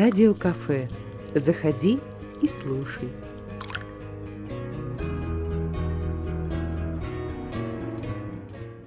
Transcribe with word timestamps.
Радиокафе. 0.00 0.88
Заходи 1.34 2.00
и 2.40 2.48
слушай. 2.48 3.10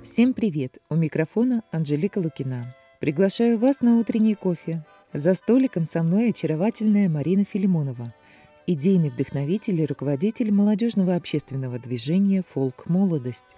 Всем 0.02 0.34
привет! 0.34 0.80
У 0.90 0.96
микрофона 0.96 1.62
Анжелика 1.72 2.18
Лукина. 2.18 2.76
Приглашаю 3.00 3.60
вас 3.60 3.82
на 3.82 4.00
утренний 4.00 4.34
кофе. 4.34 4.84
За 5.14 5.36
столиком 5.36 5.86
со 5.86 6.02
мной 6.02 6.32
очаровательная 6.32 7.08
Марина 7.10 7.46
Филимонова, 7.46 8.12
идейный 8.66 9.12
вдохновитель 9.12 9.82
и 9.82 9.86
руководитель 9.86 10.52
молодежного 10.52 11.14
общественного 11.14 11.78
движения 11.78 12.42
«Фолк 12.56 12.88
Молодость». 12.88 13.56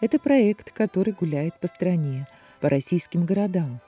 Это 0.00 0.18
проект, 0.18 0.72
который 0.72 1.12
гуляет 1.12 1.60
по 1.60 1.66
стране, 1.66 2.26
по 2.62 2.70
российским 2.70 3.26
городам, 3.26 3.82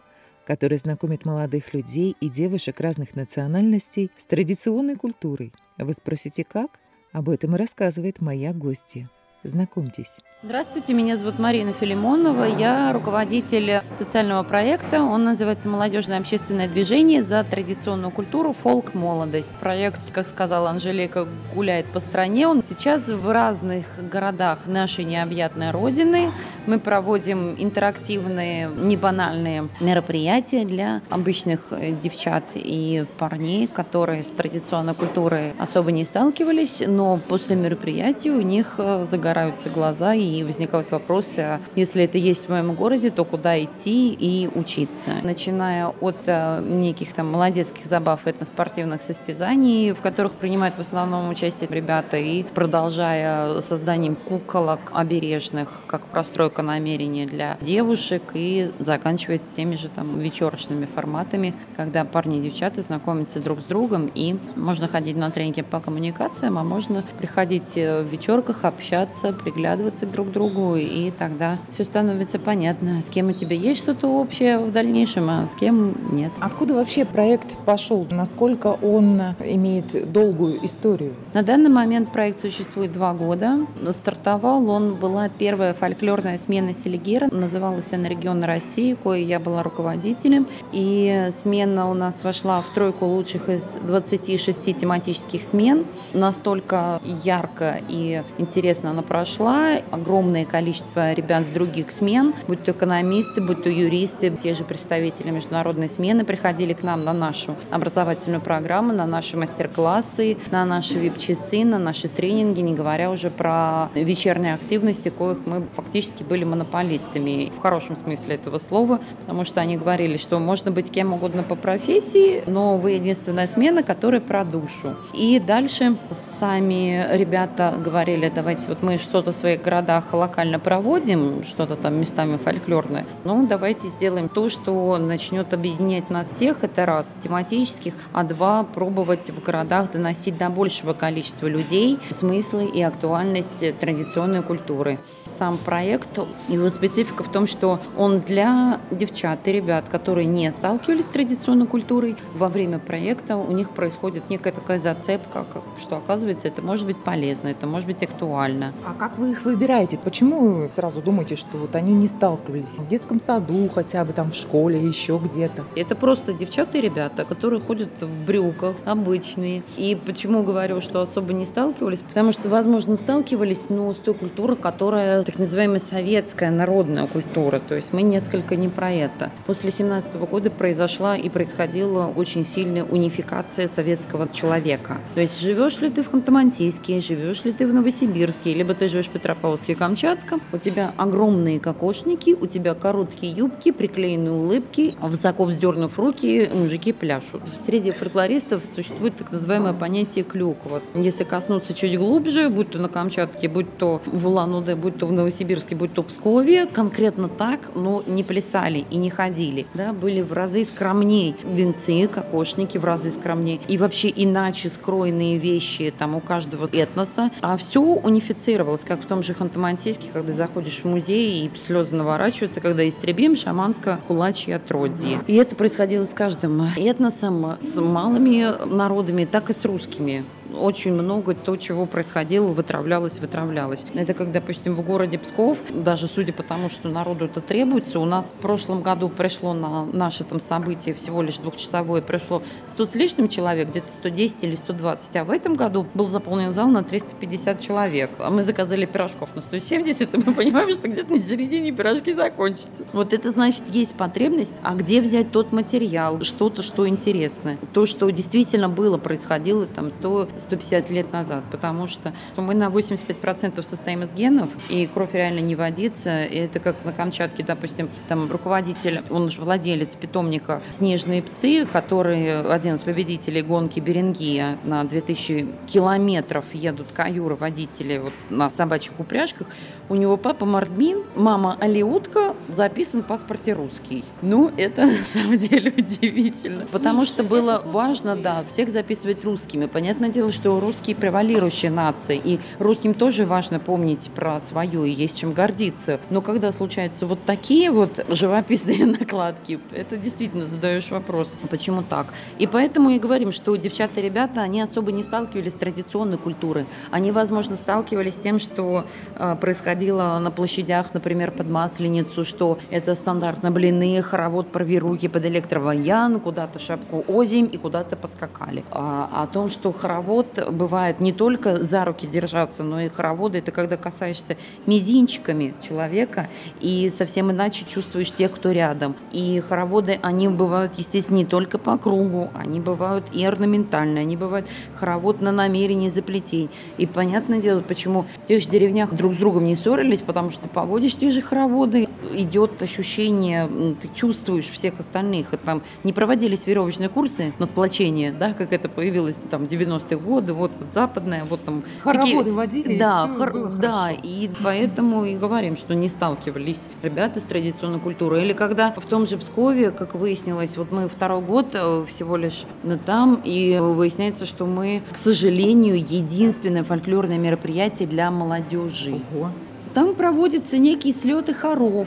который 0.46 0.78
знакомит 0.78 1.24
молодых 1.24 1.74
людей 1.74 2.16
и 2.20 2.28
девушек 2.28 2.80
разных 2.80 3.16
национальностей 3.16 4.10
с 4.16 4.24
традиционной 4.24 4.96
культурой. 4.96 5.52
Вы 5.76 5.92
спросите, 5.92 6.44
как? 6.44 6.78
Об 7.12 7.28
этом 7.28 7.54
и 7.54 7.58
рассказывает 7.58 8.20
моя 8.20 8.52
гостья. 8.52 9.10
Знакомьтесь. 9.46 10.16
Здравствуйте, 10.42 10.92
меня 10.92 11.16
зовут 11.16 11.38
Марина 11.38 11.72
Филимонова. 11.72 12.44
Я 12.44 12.92
руководитель 12.92 13.82
социального 13.92 14.42
проекта. 14.42 15.02
Он 15.02 15.24
называется 15.24 15.68
«Молодежное 15.68 16.18
общественное 16.18 16.68
движение 16.68 17.22
за 17.22 17.42
традиционную 17.44 18.10
культуру 18.10 18.52
«Фолк 18.52 18.94
Молодость». 18.94 19.54
Проект, 19.54 20.00
как 20.12 20.26
сказала 20.26 20.70
Анжелика, 20.70 21.28
гуляет 21.54 21.86
по 21.86 22.00
стране. 22.00 22.46
Он 22.48 22.62
сейчас 22.62 23.08
в 23.08 23.30
разных 23.30 23.86
городах 24.10 24.66
нашей 24.66 25.04
необъятной 25.04 25.70
Родины. 25.70 26.30
Мы 26.66 26.80
проводим 26.80 27.54
интерактивные, 27.56 28.68
небанальные 28.68 29.68
мероприятия 29.80 30.64
для 30.64 31.00
обычных 31.08 31.72
девчат 32.02 32.44
и 32.54 33.06
парней, 33.18 33.68
которые 33.68 34.22
с 34.24 34.26
традиционной 34.26 34.94
культурой 34.94 35.52
особо 35.58 35.92
не 35.92 36.04
сталкивались, 36.04 36.82
но 36.86 37.18
после 37.28 37.56
мероприятия 37.56 38.32
у 38.32 38.40
них 38.40 38.74
загорается 38.76 39.35
загораются 39.36 39.68
глаза 39.68 40.14
и 40.14 40.42
возникают 40.44 40.90
вопросы, 40.90 41.60
если 41.74 42.04
это 42.04 42.16
есть 42.16 42.46
в 42.46 42.48
моем 42.48 42.72
городе, 42.72 43.10
то 43.10 43.22
куда 43.24 43.62
идти 43.62 44.12
и 44.18 44.48
учиться. 44.54 45.10
Начиная 45.22 45.88
от 45.88 46.16
э, 46.24 46.62
неких 46.64 47.12
там 47.12 47.30
молодецких 47.30 47.84
забав, 47.84 48.26
этноспортивных 48.26 49.02
состязаний, 49.02 49.92
в 49.92 50.00
которых 50.00 50.32
принимают 50.32 50.76
в 50.76 50.80
основном 50.80 51.28
участие 51.28 51.68
ребята, 51.70 52.16
и 52.16 52.44
продолжая 52.44 53.60
созданием 53.60 54.16
куколок 54.16 54.80
обережных, 54.94 55.68
как 55.86 56.06
простройка 56.06 56.62
намерения 56.62 57.26
для 57.26 57.58
девушек, 57.60 58.22
и 58.32 58.70
заканчивая 58.78 59.40
теми 59.54 59.76
же 59.76 59.88
там 59.88 60.18
вечерочными 60.18 60.86
форматами, 60.86 61.52
когда 61.76 62.06
парни 62.06 62.38
и 62.38 62.40
девчата 62.40 62.80
знакомятся 62.80 63.40
друг 63.40 63.60
с 63.60 63.64
другом, 63.64 64.10
и 64.14 64.36
можно 64.56 64.88
ходить 64.88 65.16
на 65.16 65.30
тренинги 65.30 65.60
по 65.60 65.80
коммуникациям, 65.80 66.56
а 66.56 66.64
можно 66.64 67.04
приходить 67.18 67.76
э, 67.76 68.02
в 68.02 68.06
вечерках, 68.06 68.64
общаться, 68.64 69.15
общаться, 69.16 69.32
приглядываться 69.32 70.06
друг 70.06 70.28
к 70.28 70.32
другу, 70.32 70.76
и 70.76 71.10
тогда 71.10 71.58
все 71.70 71.84
становится 71.84 72.38
понятно, 72.38 73.02
с 73.02 73.08
кем 73.08 73.28
у 73.28 73.32
тебя 73.32 73.56
есть 73.56 73.82
что-то 73.82 74.08
общее 74.08 74.58
в 74.58 74.72
дальнейшем, 74.72 75.30
а 75.30 75.46
с 75.46 75.54
кем 75.54 75.94
нет. 76.12 76.32
Откуда 76.40 76.74
вообще 76.74 77.04
проект 77.04 77.56
пошел? 77.64 78.06
Насколько 78.10 78.68
он 78.82 79.20
имеет 79.40 80.12
долгую 80.12 80.64
историю? 80.64 81.14
На 81.34 81.42
данный 81.42 81.70
момент 81.70 82.12
проект 82.12 82.40
существует 82.40 82.92
два 82.92 83.14
года. 83.14 83.58
Стартовал 83.90 84.68
он, 84.68 84.94
была 84.94 85.28
первая 85.28 85.74
фольклорная 85.74 86.38
смена 86.38 86.72
Селигера, 86.74 87.28
называлась 87.30 87.92
она 87.92 88.08
«Регион 88.08 88.44
России», 88.44 88.96
кое 89.02 89.20
я 89.20 89.40
была 89.40 89.62
руководителем. 89.62 90.46
И 90.72 91.28
смена 91.42 91.90
у 91.90 91.94
нас 91.94 92.22
вошла 92.22 92.60
в 92.60 92.74
тройку 92.74 93.06
лучших 93.06 93.48
из 93.48 93.78
26 93.86 94.76
тематических 94.76 95.42
смен. 95.42 95.86
Настолько 96.12 97.00
ярко 97.24 97.80
и 97.88 98.22
интересно 98.38 98.90
она 98.90 99.02
прошла. 99.06 99.76
Огромное 99.90 100.44
количество 100.44 101.12
ребят 101.12 101.44
с 101.44 101.46
других 101.46 101.92
смен, 101.92 102.34
будь 102.48 102.64
то 102.64 102.72
экономисты, 102.72 103.40
будь 103.40 103.62
то 103.62 103.70
юристы, 103.70 104.30
те 104.30 104.54
же 104.54 104.64
представители 104.64 105.30
международной 105.30 105.88
смены 105.88 106.24
приходили 106.24 106.72
к 106.72 106.82
нам 106.82 107.00
на 107.02 107.12
нашу 107.12 107.56
образовательную 107.70 108.40
программу, 108.40 108.92
на 108.92 109.06
наши 109.06 109.36
мастер-классы, 109.36 110.36
на 110.50 110.64
наши 110.64 110.98
вип-часы, 110.98 111.64
на 111.64 111.78
наши 111.78 112.08
тренинги, 112.08 112.60
не 112.60 112.74
говоря 112.74 113.10
уже 113.10 113.30
про 113.30 113.88
вечерние 113.94 114.54
активности, 114.54 115.08
коих 115.08 115.38
мы 115.46 115.64
фактически 115.72 116.22
были 116.22 116.44
монополистами 116.44 117.52
в 117.56 117.60
хорошем 117.60 117.96
смысле 117.96 118.34
этого 118.34 118.58
слова, 118.58 119.00
потому 119.20 119.44
что 119.44 119.60
они 119.60 119.76
говорили, 119.76 120.16
что 120.16 120.38
можно 120.38 120.70
быть 120.70 120.90
кем 120.90 121.12
угодно 121.12 121.42
по 121.42 121.54
профессии, 121.54 122.42
но 122.46 122.76
вы 122.76 122.92
единственная 122.92 123.46
смена, 123.46 123.82
которая 123.82 124.20
про 124.20 124.44
душу. 124.44 124.96
И 125.14 125.38
дальше 125.38 125.96
сами 126.10 127.06
ребята 127.12 127.74
говорили, 127.82 128.30
давайте 128.34 128.68
вот 128.68 128.82
мы 128.82 128.95
что-то 128.98 129.32
в 129.32 129.36
своих 129.36 129.62
городах 129.62 130.12
локально 130.12 130.58
проводим, 130.58 131.44
что-то 131.44 131.76
там 131.76 132.00
местами 132.00 132.36
фольклорное, 132.36 133.06
ну, 133.24 133.46
давайте 133.46 133.88
сделаем 133.88 134.28
то, 134.28 134.48
что 134.48 134.96
начнет 134.98 135.52
объединять 135.52 136.10
нас 136.10 136.30
всех, 136.30 136.64
это 136.64 136.86
раз, 136.86 137.16
тематических, 137.22 137.94
а 138.12 138.24
два, 138.24 138.64
пробовать 138.64 139.30
в 139.30 139.42
городах 139.42 139.92
доносить 139.92 140.38
до 140.38 140.48
большего 140.48 140.92
количества 140.92 141.46
людей 141.46 141.98
смыслы 142.10 142.66
и 142.66 142.82
актуальность 142.82 143.78
традиционной 143.78 144.42
культуры. 144.42 144.98
Сам 145.24 145.58
проект, 145.58 146.18
его 146.48 146.68
специфика 146.68 147.24
в 147.24 147.30
том, 147.30 147.46
что 147.46 147.80
он 147.96 148.20
для 148.20 148.80
девчат 148.90 149.46
и 149.48 149.52
ребят, 149.52 149.88
которые 149.88 150.26
не 150.26 150.50
сталкивались 150.52 151.04
с 151.04 151.08
традиционной 151.08 151.66
культурой, 151.66 152.16
во 152.34 152.48
время 152.48 152.78
проекта 152.78 153.36
у 153.36 153.52
них 153.52 153.70
происходит 153.70 154.30
некая 154.30 154.52
такая 154.52 154.78
зацепка, 154.78 155.44
что 155.78 155.96
оказывается 155.96 156.48
это 156.48 156.62
может 156.62 156.86
быть 156.86 156.98
полезно, 156.98 157.48
это 157.48 157.66
может 157.66 157.86
быть 157.86 158.02
актуально. 158.02 158.72
А 158.86 158.94
как 158.94 159.18
вы 159.18 159.32
их 159.32 159.44
выбираете? 159.44 159.98
Почему 159.98 160.52
вы 160.52 160.68
сразу 160.68 161.02
думаете, 161.02 161.34
что 161.34 161.58
вот 161.58 161.74
они 161.74 161.92
не 161.92 162.06
сталкивались 162.06 162.78
в 162.78 162.86
детском 162.86 163.18
саду, 163.18 163.68
хотя 163.74 164.04
бы 164.04 164.12
там 164.12 164.30
в 164.30 164.36
школе, 164.36 164.78
еще 164.78 165.20
где-то? 165.20 165.64
Это 165.74 165.96
просто 165.96 166.32
девчата 166.32 166.78
и 166.78 166.82
ребята, 166.82 167.24
которые 167.24 167.60
ходят 167.60 167.88
в 168.00 168.24
брюках, 168.24 168.76
обычные. 168.84 169.64
И 169.76 169.98
почему 170.06 170.44
говорю, 170.44 170.80
что 170.80 171.02
особо 171.02 171.32
не 171.32 171.46
сталкивались? 171.46 171.98
Потому 171.98 172.30
что, 172.30 172.48
возможно, 172.48 172.94
сталкивались, 172.94 173.64
но 173.70 173.92
с 173.92 173.96
той 173.96 174.14
культурой, 174.14 174.56
которая 174.56 175.24
так 175.24 175.36
называемая 175.36 175.80
советская 175.80 176.52
народная 176.52 177.08
культура. 177.08 177.58
То 177.58 177.74
есть 177.74 177.92
мы 177.92 178.02
несколько 178.02 178.54
не 178.54 178.68
про 178.68 178.92
это. 178.92 179.32
После 179.46 179.72
17 179.72 180.14
года 180.30 180.48
произошла 180.48 181.16
и 181.16 181.28
происходила 181.28 182.06
очень 182.14 182.44
сильная 182.44 182.84
унификация 182.84 183.66
советского 183.66 184.28
человека. 184.28 184.98
То 185.16 185.22
есть 185.22 185.40
живешь 185.40 185.80
ли 185.80 185.90
ты 185.90 186.04
в 186.04 186.14
Ханты-Мансийске, 186.14 187.00
живешь 187.00 187.42
ли 187.42 187.50
ты 187.50 187.66
в 187.66 187.74
Новосибирске, 187.74 188.54
либо 188.54 188.75
ты 188.76 188.88
живешь 188.88 189.06
в 189.06 189.12
Петропавловске-Камчатском, 189.12 190.40
у 190.52 190.58
тебя 190.58 190.92
огромные 190.96 191.58
кокошники, 191.58 192.36
у 192.38 192.46
тебя 192.46 192.74
короткие 192.74 193.32
юбки, 193.32 193.72
приклеенные 193.72 194.32
улыбки, 194.32 194.94
высоко 195.00 195.44
вздернув 195.44 195.98
руки, 195.98 196.48
мужики 196.52 196.92
пляшут. 196.92 197.42
В 197.48 197.56
среди 197.56 197.90
фольклористов 197.90 198.62
существует 198.64 199.16
так 199.16 199.32
называемое 199.32 199.72
понятие 199.72 200.24
клюк. 200.24 200.58
Вот 200.64 200.82
если 200.94 201.24
коснуться 201.24 201.74
чуть 201.74 201.96
глубже, 201.96 202.48
будь 202.48 202.70
то 202.70 202.78
на 202.78 202.88
Камчатке, 202.88 203.48
будь 203.48 203.78
то 203.78 204.00
в 204.06 204.26
Улан-Удэ, 204.26 204.76
будь 204.76 204.98
то 204.98 205.06
в 205.06 205.12
Новосибирске, 205.12 205.74
будь 205.74 205.94
то 205.94 206.02
в 206.02 206.06
Пскове, 206.06 206.66
конкретно 206.66 207.28
так, 207.28 207.60
но 207.74 208.02
не 208.06 208.22
плясали 208.22 208.84
и 208.90 208.96
не 208.96 209.10
ходили. 209.10 209.66
Да, 209.74 209.92
были 209.92 210.20
в 210.20 210.32
разы 210.32 210.64
скромней 210.64 211.34
венцы, 211.44 212.06
кокошники 212.08 212.78
в 212.78 212.84
разы 212.84 213.10
скромней. 213.10 213.60
И 213.68 213.78
вообще 213.78 214.12
иначе 214.14 214.68
скроенные 214.68 215.38
вещи 215.38 215.92
там 215.96 216.14
у 216.14 216.20
каждого 216.20 216.68
этноса. 216.72 217.30
А 217.40 217.56
все 217.56 217.80
унифицировано 217.80 218.65
ассоциировалось, 218.66 218.84
как 218.84 219.02
в 219.02 219.06
том 219.06 219.22
же 219.22 219.32
Ханты-Мансийске, 219.32 220.10
когда 220.12 220.32
заходишь 220.32 220.80
в 220.80 220.84
музей 220.84 221.46
и 221.46 221.50
слезы 221.58 221.94
наворачиваются, 221.94 222.60
когда 222.60 222.86
истребим 222.88 223.36
шаманское 223.36 223.98
кулачье 224.08 224.56
отродье. 224.56 225.20
И 225.26 225.36
это 225.36 225.56
происходило 225.56 226.04
с 226.04 226.10
каждым 226.10 226.62
этносом, 226.76 227.56
с 227.60 227.80
малыми 227.80 228.64
народами, 228.66 229.24
так 229.24 229.50
и 229.50 229.52
с 229.52 229.64
русскими 229.64 230.24
очень 230.54 230.92
много 230.92 231.34
то, 231.34 231.56
чего 231.56 231.86
происходило, 231.86 232.48
вытравлялось, 232.48 233.18
вытравлялось. 233.18 233.84
Это 233.94 234.14
как, 234.14 234.32
допустим, 234.32 234.74
в 234.74 234.82
городе 234.82 235.18
Псков, 235.18 235.58
даже 235.70 236.08
судя 236.08 236.32
по 236.32 236.42
тому, 236.42 236.68
что 236.70 236.88
народу 236.88 237.26
это 237.26 237.40
требуется, 237.40 237.98
у 238.00 238.04
нас 238.04 238.26
в 238.26 238.42
прошлом 238.42 238.82
году 238.82 239.08
пришло 239.08 239.54
на 239.54 239.84
наше 239.86 240.24
там 240.24 240.40
событие 240.40 240.94
всего 240.94 241.22
лишь 241.22 241.38
двухчасовое, 241.38 242.02
пришло 242.02 242.42
100 242.68 242.86
с 242.86 242.94
лишним 242.94 243.28
человек, 243.28 243.68
где-то 243.68 243.88
110 243.98 244.36
или 244.42 244.54
120, 244.54 245.16
а 245.16 245.24
в 245.24 245.30
этом 245.30 245.54
году 245.54 245.86
был 245.94 246.06
заполнен 246.06 246.52
зал 246.52 246.68
на 246.68 246.82
350 246.82 247.60
человек. 247.60 248.10
А 248.18 248.30
мы 248.30 248.42
заказали 248.42 248.86
пирожков 248.86 249.34
на 249.34 249.42
170, 249.42 250.14
и 250.14 250.16
мы 250.18 250.34
понимаем, 250.34 250.72
что 250.72 250.88
где-то 250.88 251.12
на 251.12 251.22
середине 251.22 251.72
пирожки 251.72 252.12
закончатся. 252.12 252.84
Вот 252.92 253.12
это 253.12 253.30
значит, 253.30 253.64
есть 253.68 253.94
потребность, 253.94 254.54
а 254.62 254.74
где 254.74 255.00
взять 255.00 255.30
тот 255.30 255.52
материал, 255.52 256.20
что-то, 256.22 256.62
что 256.62 256.88
интересно. 256.88 257.56
То, 257.72 257.86
что 257.86 258.08
действительно 258.10 258.68
было, 258.68 258.98
происходило 258.98 259.66
там 259.66 259.90
100 259.90 260.28
150 260.38 260.90
лет 260.90 261.12
назад, 261.12 261.44
потому 261.50 261.86
что 261.86 262.12
мы 262.36 262.54
на 262.54 262.68
85% 262.68 263.62
состоим 263.62 264.02
из 264.02 264.12
генов, 264.12 264.48
и 264.68 264.86
кровь 264.86 265.14
реально 265.14 265.40
не 265.40 265.54
водится. 265.54 266.24
И 266.24 266.36
это 266.36 266.60
как 266.60 266.84
на 266.84 266.92
Камчатке, 266.92 267.42
допустим, 267.42 267.88
там 268.08 268.30
руководитель, 268.30 269.02
он 269.10 269.30
же 269.30 269.40
владелец 269.40 269.94
питомника 269.96 270.62
«Снежные 270.70 271.22
псы», 271.22 271.66
который 271.66 272.42
один 272.42 272.74
из 272.74 272.82
победителей 272.82 273.42
гонки 273.42 273.80
Берингия 273.80 274.58
на 274.64 274.84
2000 274.84 275.46
километров 275.66 276.44
едут 276.52 276.88
каюры 276.92 277.36
водители 277.36 277.98
вот 277.98 278.12
на 278.30 278.50
собачьих 278.50 278.98
упряжках. 278.98 279.48
У 279.88 279.94
него 279.94 280.16
папа 280.16 280.44
Мардмин, 280.44 281.04
мама 281.14 281.56
Алиутка, 281.60 282.34
записан 282.48 283.04
в 283.04 283.06
паспорте 283.06 283.52
русский. 283.52 284.04
Ну, 284.20 284.50
это 284.56 284.84
на 284.84 285.04
самом 285.04 285.38
деле 285.38 285.72
удивительно. 285.76 286.66
Потому 286.72 287.04
что 287.04 287.22
было 287.22 287.62
важно, 287.64 288.16
да, 288.16 288.42
всех 288.48 288.70
записывать 288.70 289.24
русскими. 289.24 289.66
Понятное 289.66 290.08
дело, 290.08 290.32
что 290.32 290.58
русские 290.58 290.96
превалирующая 290.96 291.70
нация, 291.70 292.16
и 292.16 292.40
русским 292.58 292.94
тоже 292.94 293.26
важно 293.26 293.60
помнить 293.60 294.10
про 294.12 294.40
свою, 294.40 294.84
и 294.84 294.90
есть 294.90 295.18
чем 295.18 295.32
гордиться. 295.32 296.00
Но 296.10 296.20
когда 296.20 296.50
случаются 296.50 297.06
вот 297.06 297.20
такие 297.24 297.70
вот 297.70 298.04
живописные 298.08 298.86
накладки, 298.98 299.60
это 299.72 299.96
действительно 299.96 300.46
задаешь 300.46 300.90
вопрос, 300.90 301.38
почему 301.48 301.84
так? 301.88 302.08
И 302.38 302.48
поэтому 302.48 302.90
и 302.90 302.98
говорим, 302.98 303.30
что 303.30 303.54
девчата 303.54 304.00
и 304.00 304.02
ребята, 304.02 304.40
они 304.40 304.60
особо 304.60 304.90
не 304.90 305.04
сталкивались 305.04 305.52
с 305.52 305.56
традиционной 305.56 306.18
культурой. 306.18 306.66
Они, 306.90 307.12
возможно, 307.12 307.54
сталкивались 307.56 308.14
с 308.14 308.18
тем, 308.18 308.40
что 308.40 308.84
э, 309.14 309.36
происходило 309.40 309.75
на 309.76 310.30
площадях, 310.30 310.94
например, 310.94 311.30
под 311.30 311.48
Масленицу, 311.48 312.24
что 312.24 312.58
это 312.70 312.94
стандартно 312.94 313.50
блины, 313.50 314.02
хоровод 314.02 314.52
провируки 314.52 315.08
под 315.08 315.24
электровоян, 315.26 316.20
куда-то 316.20 316.58
шапку 316.58 317.04
озим 317.08 317.46
и 317.46 317.56
куда-то 317.56 317.96
поскакали. 317.96 318.64
А, 318.70 319.08
о 319.12 319.26
том, 319.26 319.48
что 319.48 319.72
хоровод 319.72 320.48
бывает 320.50 321.00
не 321.00 321.12
только 321.12 321.62
за 321.62 321.84
руки 321.84 322.06
держаться, 322.06 322.62
но 322.62 322.80
и 322.80 322.88
хороводы, 322.88 323.38
это 323.38 323.52
когда 323.52 323.76
касаешься 323.76 324.36
мизинчиками 324.66 325.54
человека 325.60 326.28
и 326.60 326.90
совсем 326.90 327.30
иначе 327.30 327.64
чувствуешь 327.68 328.12
тех, 328.12 328.32
кто 328.32 328.52
рядом. 328.52 328.96
И 329.12 329.42
хороводы, 329.46 329.98
они 330.02 330.28
бывают, 330.28 330.74
естественно, 330.76 331.16
не 331.18 331.24
только 331.24 331.58
по 331.58 331.76
кругу, 331.78 332.30
они 332.34 332.60
бывают 332.60 333.04
и 333.12 333.24
орнаментальные, 333.24 334.02
они 334.02 334.16
бывают 334.16 334.46
хоровод 334.74 335.20
на 335.20 335.32
намерении 335.32 335.88
заплетей. 335.88 336.50
И 336.78 336.86
понятное 336.86 337.40
дело, 337.40 337.60
почему 337.60 338.06
в 338.22 338.26
тех 338.26 338.42
же 338.42 338.48
деревнях 338.48 338.92
друг 338.94 339.14
с 339.14 339.16
другом 339.16 339.44
не 339.44 339.56
ссорились, 339.66 340.00
потому 340.00 340.30
что 340.30 340.48
поводишь 340.48 340.94
те 340.94 341.10
же 341.10 341.20
хороводы, 341.20 341.88
идет 342.12 342.62
ощущение, 342.62 343.48
ты 343.80 343.90
чувствуешь 343.94 344.48
всех 344.50 344.78
остальных. 344.78 345.34
И 345.34 345.36
там 345.36 345.62
не 345.82 345.92
проводились 345.92 346.46
веревочные 346.46 346.88
курсы 346.88 347.32
на 347.38 347.46
сплочение, 347.46 348.12
да, 348.12 348.32
как 348.32 348.52
это 348.52 348.68
появилось 348.68 349.16
там 349.30 349.44
90-е 349.44 349.98
годы, 349.98 350.32
вот, 350.32 350.52
западная, 350.70 351.24
вот 351.24 351.44
там. 351.44 351.64
Хороводы 351.82 352.16
такие, 352.18 352.32
водили, 352.32 352.78
да, 352.78 353.10
и 353.12 353.18
хор, 353.18 353.32
да, 353.56 353.72
хорошо. 353.72 354.00
и 354.04 354.30
поэтому 354.42 355.04
и 355.04 355.16
говорим, 355.16 355.56
что 355.56 355.74
не 355.74 355.88
сталкивались 355.88 356.68
ребята 356.82 357.18
с 357.18 357.24
традиционной 357.24 357.80
культурой. 357.80 358.22
Или 358.22 358.34
когда 358.34 358.70
в 358.70 358.86
том 358.86 359.06
же 359.06 359.16
Пскове, 359.16 359.72
как 359.72 359.94
выяснилось, 359.94 360.56
вот 360.56 360.70
мы 360.70 360.88
второй 360.88 361.22
год 361.22 361.48
э, 361.54 361.84
всего 361.88 362.16
лишь 362.16 362.44
там, 362.84 363.20
и 363.24 363.58
выясняется, 363.58 364.26
что 364.26 364.46
мы, 364.46 364.82
к 364.92 364.96
сожалению, 364.96 365.76
единственное 365.76 366.62
фольклорное 366.62 367.18
мероприятие 367.18 367.88
для 367.88 368.10
молодежи. 368.10 369.00
Ого. 369.14 369.30
Там 369.76 369.94
проводятся 369.94 370.56
некие 370.56 370.94
слеты 370.94 371.34
хоров. 371.34 371.86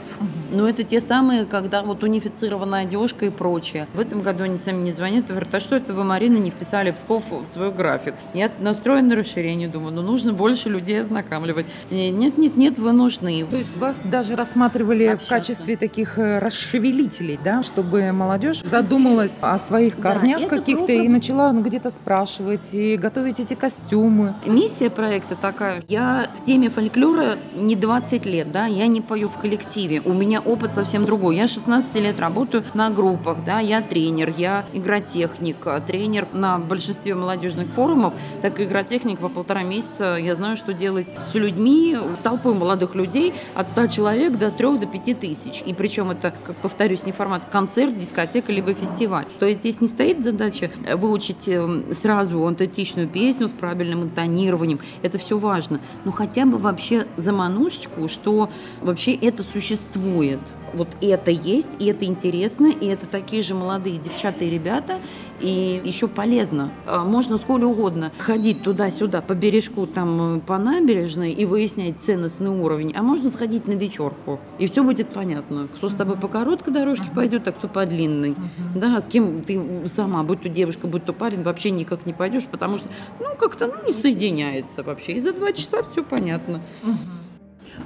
Но 0.52 0.68
это 0.68 0.84
те 0.84 1.00
самые, 1.00 1.44
когда 1.44 1.82
вот 1.82 2.04
унифицированная 2.04 2.82
одежка 2.82 3.26
и 3.26 3.30
прочее. 3.30 3.88
В 3.94 3.98
этом 3.98 4.22
году 4.22 4.44
они 4.44 4.60
сами 4.64 4.80
не 4.80 4.92
звонят 4.92 5.24
и 5.24 5.30
говорят, 5.30 5.52
а 5.52 5.58
что 5.58 5.74
это 5.74 5.92
вы, 5.92 6.04
Марина, 6.04 6.36
не 6.36 6.50
вписали 6.50 6.92
Псков 6.92 7.24
в 7.32 7.46
свой 7.48 7.72
график? 7.72 8.14
Я 8.32 8.48
настроен 8.60 9.08
на 9.08 9.16
расширение, 9.16 9.66
думаю, 9.66 9.92
ну 9.92 10.02
нужно 10.02 10.32
больше 10.32 10.68
людей 10.68 11.00
ознакомливать. 11.00 11.66
Нет, 11.90 12.38
нет, 12.38 12.56
нет, 12.56 12.78
вы 12.78 12.92
нужны. 12.92 13.44
То 13.50 13.56
есть 13.56 13.76
вас 13.76 13.98
даже 14.04 14.36
рассматривали 14.36 15.06
Общаться. 15.06 15.26
в 15.26 15.28
качестве 15.28 15.76
таких 15.76 16.16
э, 16.16 16.38
расшевелителей, 16.38 17.40
да, 17.42 17.64
чтобы 17.64 18.12
молодежь 18.12 18.62
задумалась 18.62 19.36
о 19.40 19.58
своих 19.58 19.98
корнях 19.98 20.42
да, 20.42 20.46
каких-то 20.46 20.86
круто. 20.86 20.92
и 20.92 21.08
начала 21.08 21.52
ну, 21.52 21.60
где-то 21.62 21.90
спрашивать 21.90 22.72
и 22.72 22.96
готовить 22.96 23.40
эти 23.40 23.54
костюмы. 23.54 24.34
Миссия 24.46 24.90
проекта 24.90 25.34
такая. 25.34 25.82
Я 25.88 26.30
в 26.40 26.44
теме 26.44 26.70
фольклора 26.70 27.36
не 27.56 27.79
20 27.80 28.26
лет, 28.26 28.52
да, 28.52 28.66
я 28.66 28.86
не 28.86 29.00
пою 29.00 29.28
в 29.28 29.38
коллективе, 29.38 30.02
у 30.04 30.12
меня 30.12 30.40
опыт 30.40 30.74
совсем 30.74 31.06
другой. 31.06 31.36
Я 31.36 31.48
16 31.48 31.94
лет 31.96 32.20
работаю 32.20 32.62
на 32.74 32.90
группах, 32.90 33.38
да, 33.44 33.58
я 33.58 33.80
тренер, 33.80 34.32
я 34.36 34.66
игротехник, 34.72 35.56
тренер 35.86 36.28
на 36.32 36.58
большинстве 36.58 37.14
молодежных 37.14 37.68
форумов, 37.68 38.14
так 38.42 38.60
и 38.60 38.64
игротехник 38.64 39.18
по 39.18 39.28
полтора 39.28 39.62
месяца. 39.62 40.16
Я 40.16 40.34
знаю, 40.34 40.56
что 40.56 40.74
делать 40.74 41.18
с 41.24 41.34
людьми, 41.34 41.96
с 42.14 42.18
толпой 42.18 42.54
молодых 42.54 42.94
людей 42.94 43.32
от 43.54 43.70
100 43.70 43.86
человек 43.86 44.38
до 44.38 44.50
3 44.50 44.78
до 44.78 44.86
5 44.86 45.20
тысяч. 45.20 45.62
И 45.64 45.72
причем 45.72 46.10
это, 46.10 46.34
как 46.44 46.56
повторюсь, 46.56 47.04
не 47.04 47.12
формат 47.12 47.44
концерт, 47.50 47.96
дискотека, 47.96 48.52
либо 48.52 48.74
фестиваль. 48.74 49.24
То 49.38 49.46
есть 49.46 49.60
здесь 49.60 49.80
не 49.80 49.88
стоит 49.88 50.22
задача 50.22 50.70
выучить 50.94 51.48
эм, 51.48 51.94
сразу 51.94 52.46
антетичную 52.46 53.08
песню 53.08 53.48
с 53.48 53.52
правильным 53.52 54.02
интонированием. 54.02 54.80
Это 55.02 55.18
все 55.18 55.38
важно. 55.38 55.80
Но 56.04 56.12
хотя 56.12 56.44
бы 56.44 56.58
вообще 56.58 57.06
замануть 57.16 57.69
подушечку, 57.70 58.08
что 58.08 58.50
вообще 58.80 59.14
это 59.14 59.42
существует. 59.42 60.40
Вот 60.72 60.88
это 61.00 61.32
есть, 61.32 61.70
и 61.80 61.86
это 61.86 62.04
интересно, 62.04 62.68
и 62.68 62.86
это 62.86 63.06
такие 63.06 63.42
же 63.42 63.54
молодые 63.54 63.98
девчата 63.98 64.44
и 64.44 64.50
ребята, 64.50 64.98
и 65.40 65.82
еще 65.84 66.06
полезно. 66.06 66.70
А, 66.86 67.04
можно 67.04 67.38
сколь 67.38 67.64
угодно 67.64 68.12
ходить 68.18 68.62
туда-сюда 68.62 69.20
по 69.20 69.34
бережку, 69.34 69.88
там, 69.88 70.36
э, 70.36 70.40
по 70.40 70.58
набережной 70.58 71.32
и 71.32 71.44
выяснять 71.44 72.00
ценностный 72.00 72.50
уровень, 72.50 72.92
а 72.94 73.02
можно 73.02 73.30
сходить 73.30 73.66
на 73.66 73.72
вечерку, 73.72 74.38
и 74.60 74.68
все 74.68 74.84
будет 74.84 75.08
понятно. 75.08 75.66
Кто 75.74 75.88
с 75.88 75.94
тобой 75.96 76.16
по 76.16 76.28
короткой 76.28 76.72
дорожке 76.72 77.10
пойдет, 77.12 77.48
а 77.48 77.52
кто 77.52 77.66
по 77.66 77.84
длинной. 77.84 78.36
Да, 78.76 79.00
с 79.00 79.08
кем 79.08 79.42
ты 79.42 79.60
сама, 79.92 80.22
будь 80.22 80.42
то 80.42 80.48
девушка, 80.48 80.86
будь 80.86 81.04
то 81.04 81.12
парень, 81.12 81.42
вообще 81.42 81.70
никак 81.70 82.06
не 82.06 82.12
пойдешь, 82.12 82.44
потому 82.44 82.78
что, 82.78 82.86
ну, 83.18 83.34
как-то 83.36 83.66
ну, 83.66 83.88
не 83.88 83.92
соединяется 83.92 84.84
вообще. 84.84 85.12
И 85.12 85.20
за 85.20 85.32
два 85.32 85.52
часа 85.52 85.82
все 85.82 86.04
понятно. 86.04 86.60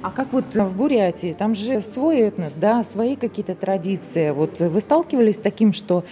А 0.01 0.11
как 0.11 0.33
вот 0.33 0.45
в 0.53 0.77
Бурятии, 0.77 1.35
там 1.37 1.55
же 1.55 1.81
свой 1.81 2.21
этнос, 2.21 2.55
да, 2.55 2.83
свои 2.83 3.15
какие-то 3.15 3.55
традиции. 3.55 4.31
Вот 4.31 4.59
вы 4.59 4.79
сталкивались 4.79 5.35
с 5.35 5.39
таким, 5.39 5.73
что 5.73 6.03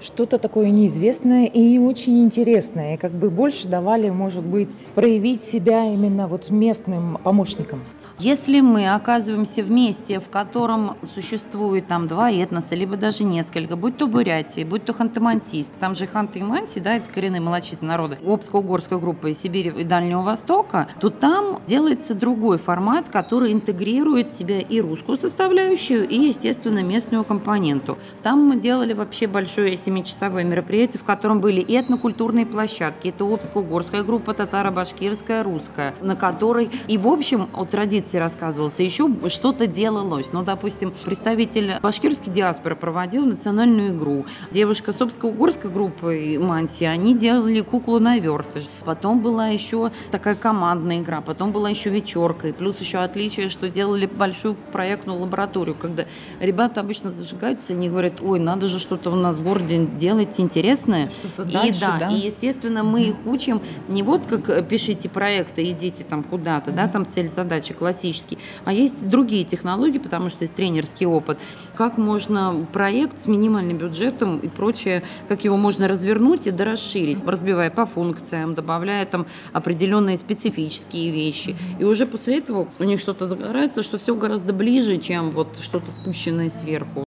что-то 0.00 0.38
такое 0.38 0.70
неизвестное 0.70 1.46
и 1.46 1.78
очень 1.78 2.24
интересное, 2.24 2.94
и 2.94 2.96
как 2.96 3.12
бы 3.12 3.30
больше 3.30 3.68
давали, 3.68 4.10
может 4.10 4.44
быть, 4.44 4.88
проявить 4.94 5.40
себя 5.40 5.84
именно 5.84 6.26
вот 6.26 6.50
местным 6.50 7.18
помощникам? 7.22 7.82
Если 8.20 8.60
мы 8.60 8.92
оказываемся 8.92 9.62
в 9.62 9.70
месте, 9.70 10.18
в 10.18 10.28
котором 10.28 10.96
существует 11.14 11.86
там 11.86 12.08
два 12.08 12.32
этноса, 12.32 12.74
либо 12.74 12.96
даже 12.96 13.22
несколько, 13.22 13.76
будь 13.76 13.96
то 13.96 14.08
Бурятия, 14.08 14.66
будь 14.66 14.84
то 14.84 14.92
Ханты-Мансийск, 14.92 15.70
там 15.78 15.94
же 15.94 16.08
Ханты 16.08 16.40
и 16.40 16.42
Манси, 16.42 16.80
да, 16.80 16.94
это 16.94 17.08
коренные 17.12 17.40
малочисленные 17.40 17.90
народы, 17.92 18.18
Обско-Угорская 18.24 18.98
группа 18.98 19.28
из 19.28 19.38
Сибири 19.38 19.70
и 19.70 19.84
Дальнего 19.84 20.22
Востока, 20.22 20.88
то 20.98 21.10
там 21.10 21.60
делается 21.68 22.16
другой 22.16 22.58
формат, 22.58 23.08
который 23.08 23.52
интегрирует 23.52 24.32
в 24.32 24.36
себя 24.36 24.58
и 24.58 24.80
русскую 24.80 25.16
составляющую, 25.16 26.08
и, 26.08 26.16
естественно, 26.16 26.82
местную 26.82 27.22
компоненту. 27.22 27.98
Там 28.24 28.40
мы 28.40 28.56
делали 28.56 28.94
вообще 28.94 29.28
большое 29.28 29.76
семичасовое 29.76 30.42
мероприятие, 30.42 30.98
в 30.98 31.04
котором 31.04 31.40
были 31.40 31.60
и 31.60 31.78
этнокультурные 31.78 32.46
площадки, 32.46 33.10
это 33.10 33.22
Обско-Угорская 33.22 34.02
группа, 34.02 34.32
татаро-башкирская, 34.34 35.44
русская, 35.44 35.94
на 36.00 36.16
которой 36.16 36.68
и, 36.88 36.98
в 36.98 37.06
общем, 37.06 37.46
о 37.54 37.64
традиции 37.64 38.07
лекции 38.08 38.18
рассказывался, 38.18 38.82
еще 38.82 39.10
что-то 39.28 39.66
делалось. 39.66 40.32
Ну, 40.32 40.42
допустим, 40.42 40.92
представитель 41.04 41.74
башкирской 41.82 42.32
диаспоры 42.32 42.74
проводил 42.74 43.26
национальную 43.26 43.94
игру. 43.94 44.24
Девушка 44.50 44.92
с 44.92 45.00
угорской 45.00 45.70
группы 45.70 46.38
Манси, 46.40 46.84
они 46.84 47.16
делали 47.16 47.60
куклу 47.60 47.98
на 47.98 48.18
вертыш. 48.18 48.64
Потом 48.84 49.20
была 49.20 49.48
еще 49.48 49.90
такая 50.10 50.34
командная 50.34 51.00
игра, 51.00 51.20
потом 51.20 51.52
была 51.52 51.70
еще 51.70 51.90
вечерка. 51.90 52.48
И 52.48 52.52
плюс 52.52 52.80
еще 52.80 52.98
отличие, 52.98 53.48
что 53.48 53.68
делали 53.68 54.06
большую 54.06 54.54
проектную 54.72 55.18
лабораторию, 55.20 55.74
когда 55.74 56.06
ребята 56.40 56.80
обычно 56.80 57.10
зажигаются, 57.10 57.74
они 57.74 57.88
говорят, 57.88 58.14
ой, 58.22 58.38
надо 58.40 58.68
же 58.68 58.78
что-то 58.78 59.10
у 59.10 59.16
нас 59.16 59.36
в 59.36 59.44
городе 59.44 59.86
делать 59.98 60.40
интересное. 60.40 61.10
Что-то 61.10 61.44
дальше, 61.44 61.78
и, 61.78 61.80
да, 61.80 61.96
да? 62.00 62.08
И, 62.10 62.26
естественно, 62.26 62.82
мы 62.82 63.02
их 63.02 63.16
учим 63.26 63.60
не 63.88 64.02
вот 64.02 64.22
как 64.26 64.66
пишите 64.68 65.08
проекты, 65.08 65.62
идите 65.70 66.04
там 66.04 66.22
куда-то, 66.22 66.70
да, 66.70 66.88
там 66.88 67.06
цель 67.06 67.28
задачи 67.28 67.74
классическая, 67.74 67.97
классический, 67.98 68.38
а 68.64 68.72
есть 68.72 69.08
другие 69.08 69.44
технологии, 69.44 69.98
потому 69.98 70.30
что 70.30 70.44
есть 70.44 70.54
тренерский 70.54 71.06
опыт. 71.06 71.38
Как 71.74 71.98
можно 71.98 72.66
проект 72.72 73.22
с 73.22 73.26
минимальным 73.26 73.78
бюджетом 73.78 74.38
и 74.38 74.48
прочее, 74.48 75.02
как 75.28 75.44
его 75.44 75.56
можно 75.56 75.88
развернуть 75.88 76.46
и 76.46 76.50
дорасширить, 76.50 77.18
разбивая 77.26 77.70
по 77.70 77.86
функциям, 77.86 78.54
добавляя 78.54 79.04
там 79.06 79.26
определенные 79.52 80.16
специфические 80.16 81.10
вещи. 81.10 81.56
И 81.78 81.84
уже 81.84 82.06
после 82.06 82.38
этого 82.38 82.68
у 82.78 82.84
них 82.84 83.00
что-то 83.00 83.26
загорается, 83.26 83.82
что 83.82 83.98
все 83.98 84.14
гораздо 84.14 84.52
ближе, 84.52 84.98
чем 84.98 85.30
вот 85.30 85.58
что-то 85.60 85.90
спущенное 85.90 86.50
сверху. 86.50 87.04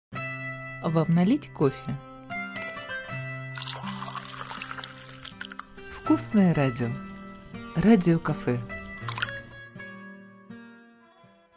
Вам 0.83 1.07
налить 1.09 1.49
кофе? 1.49 1.95
Вкусное 5.91 6.53
радио. 6.53 6.87
Радио-кафе. 7.75 8.59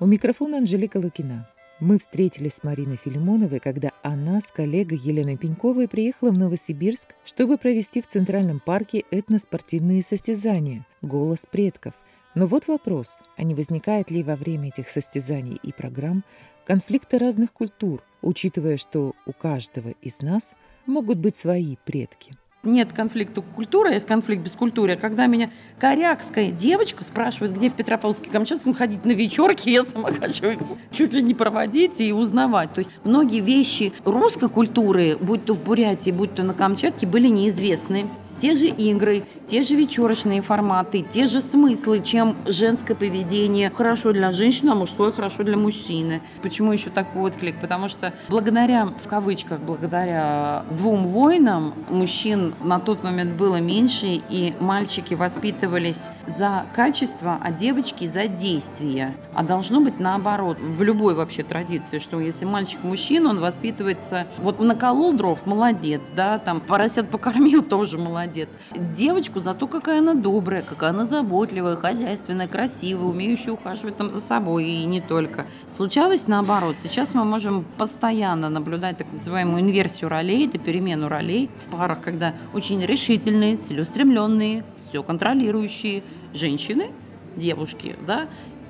У 0.00 0.07
микрофона 0.07 0.59
Анжелика 0.59 0.99
Лукина. 0.99 1.49
Мы 1.81 1.99
встретились 1.99 2.55
с 2.55 2.62
Мариной 2.62 3.00
Филимоновой, 3.05 3.59
когда 3.59 3.90
она 4.05 4.40
с 4.40 4.52
коллегой 4.52 4.97
Еленой 4.97 5.37
Пеньковой 5.37 5.88
приехала 5.88 6.31
в 6.31 6.38
Новосибирск, 6.38 7.17
чтобы 7.25 7.59
провести 7.59 8.00
в 8.00 8.07
Центральном 8.07 8.61
парке 8.61 9.05
этноспортивные 9.11 10.05
состязания 10.05 10.87
«Голос 11.02 11.47
предков». 11.50 11.95
Но 12.37 12.47
вот 12.47 12.69
вопрос, 12.69 13.19
а 13.37 13.43
не 13.43 13.57
возникает 13.57 14.12
ли 14.12 14.23
во 14.23 14.37
время 14.37 14.69
этих 14.69 14.88
состязаний 14.88 15.59
и 15.64 15.73
программ 15.73 16.23
конфликты 16.64 17.19
разных 17.19 17.52
культур, 17.52 18.00
учитывая, 18.23 18.76
что 18.76 19.17
у 19.26 19.33
каждого 19.33 19.95
из 20.00 20.23
нас 20.23 20.52
могут 20.87 21.19
быть 21.19 21.37
свои 21.37 21.75
предки? 21.85 22.35
Нет 22.62 22.92
конфликта 22.92 23.40
культуры, 23.40 23.90
а 23.90 23.94
есть 23.94 24.06
конфликт 24.06 24.42
без 24.42 24.52
культуры. 24.52 24.96
Когда 24.96 25.26
меня 25.26 25.50
корякская 25.78 26.50
девочка 26.50 27.04
спрашивает, 27.04 27.54
где 27.54 27.70
в 27.70 27.74
Петропавловске-Камчатском 27.74 28.74
ходить 28.74 29.04
на 29.04 29.12
вечерки, 29.12 29.70
я 29.70 29.84
сама 29.84 30.10
хочу 30.20 30.46
их 30.46 30.58
чуть 30.90 31.12
ли 31.12 31.22
не 31.22 31.34
проводить 31.34 32.00
и 32.00 32.12
узнавать. 32.12 32.72
То 32.74 32.80
есть 32.80 32.90
многие 33.04 33.40
вещи 33.40 33.92
русской 34.04 34.48
культуры, 34.48 35.16
будь 35.20 35.44
то 35.44 35.54
в 35.54 35.62
Бурятии, 35.62 36.10
будь 36.10 36.34
то 36.34 36.42
на 36.42 36.54
Камчатке, 36.54 37.06
были 37.06 37.28
неизвестны 37.28 38.06
те 38.38 38.54
же 38.54 38.66
игры, 38.66 39.25
те 39.47 39.62
же 39.62 39.75
вечерочные 39.75 40.42
форматы, 40.42 41.02
те 41.02 41.26
же 41.26 41.40
смыслы, 41.40 42.00
чем 42.02 42.37
женское 42.47 42.95
поведение 42.95 43.71
хорошо 43.71 44.12
для 44.12 44.33
женщины, 44.33 44.71
а 44.71 44.75
мужское 44.75 45.12
хорошо 45.12 45.42
для 45.42 45.57
мужчины. 45.57 46.21
Почему 46.42 46.73
еще 46.73 46.90
такой 46.90 47.23
отклик? 47.23 47.61
Потому 47.61 47.88
что 47.88 48.12
благодаря, 48.28 48.87
в 48.87 49.09
кавычках, 49.09 49.61
благодаря 49.61 50.64
двум 50.71 51.09
войнам 51.09 51.75
мужчин 51.88 52.54
на 52.62 52.78
тот 52.78 53.02
момент 53.02 53.33
было 53.33 53.57
меньше, 53.57 54.21
и 54.28 54.54
мальчики 54.61 55.14
воспитывались 55.14 56.11
за 56.26 56.66
качество, 56.75 57.38
а 57.42 57.50
девочки 57.50 58.07
за 58.07 58.26
действие. 58.26 59.14
А 59.35 59.42
должно 59.42 59.80
быть 59.80 59.99
наоборот. 59.99 60.59
В 60.61 60.83
любой 60.83 61.14
вообще 61.14 61.42
традиции, 61.42 61.99
что 61.99 62.21
если 62.21 62.45
мальчик 62.45 62.83
мужчина, 62.83 63.30
он 63.30 63.40
воспитывается, 63.40 64.26
вот 64.38 64.61
наколол 64.61 65.12
дров, 65.12 65.47
молодец, 65.47 66.02
да, 66.14 66.38
там 66.38 66.61
поросят 66.61 67.09
покормил, 67.09 67.62
тоже 67.68 67.99
молодец 67.99 68.27
молодец. 68.28 68.56
Девочку 68.94 69.40
за 69.40 69.54
то, 69.54 69.66
какая 69.66 70.00
она 70.00 70.14
добрая, 70.14 70.62
какая 70.62 70.90
она 70.90 71.06
заботливая, 71.06 71.76
хозяйственная, 71.76 72.47
красивая, 72.47 73.06
умеющая 73.06 73.52
ухаживать 73.52 73.97
там 73.97 74.11
за 74.11 74.20
собой 74.20 74.66
и 74.66 74.85
не 74.85 75.00
только. 75.00 75.47
Случалось 75.75 76.26
наоборот. 76.26 76.76
Сейчас 76.78 77.14
мы 77.14 77.25
можем 77.25 77.64
постоянно 77.78 78.50
наблюдать 78.50 78.99
так 78.99 79.06
называемую 79.12 79.62
инверсию 79.62 80.11
ролей, 80.11 80.47
это 80.47 80.58
перемену 80.58 81.08
ролей 81.08 81.49
в 81.58 81.70
парах, 81.70 82.00
когда 82.02 82.35
очень 82.52 82.85
решительные, 82.85 83.56
целеустремленные, 83.56 84.64
все 84.76 85.02
контролирующие 85.02 86.02
женщины, 86.35 86.90
девушки, 87.37 87.97
да, 88.06 88.28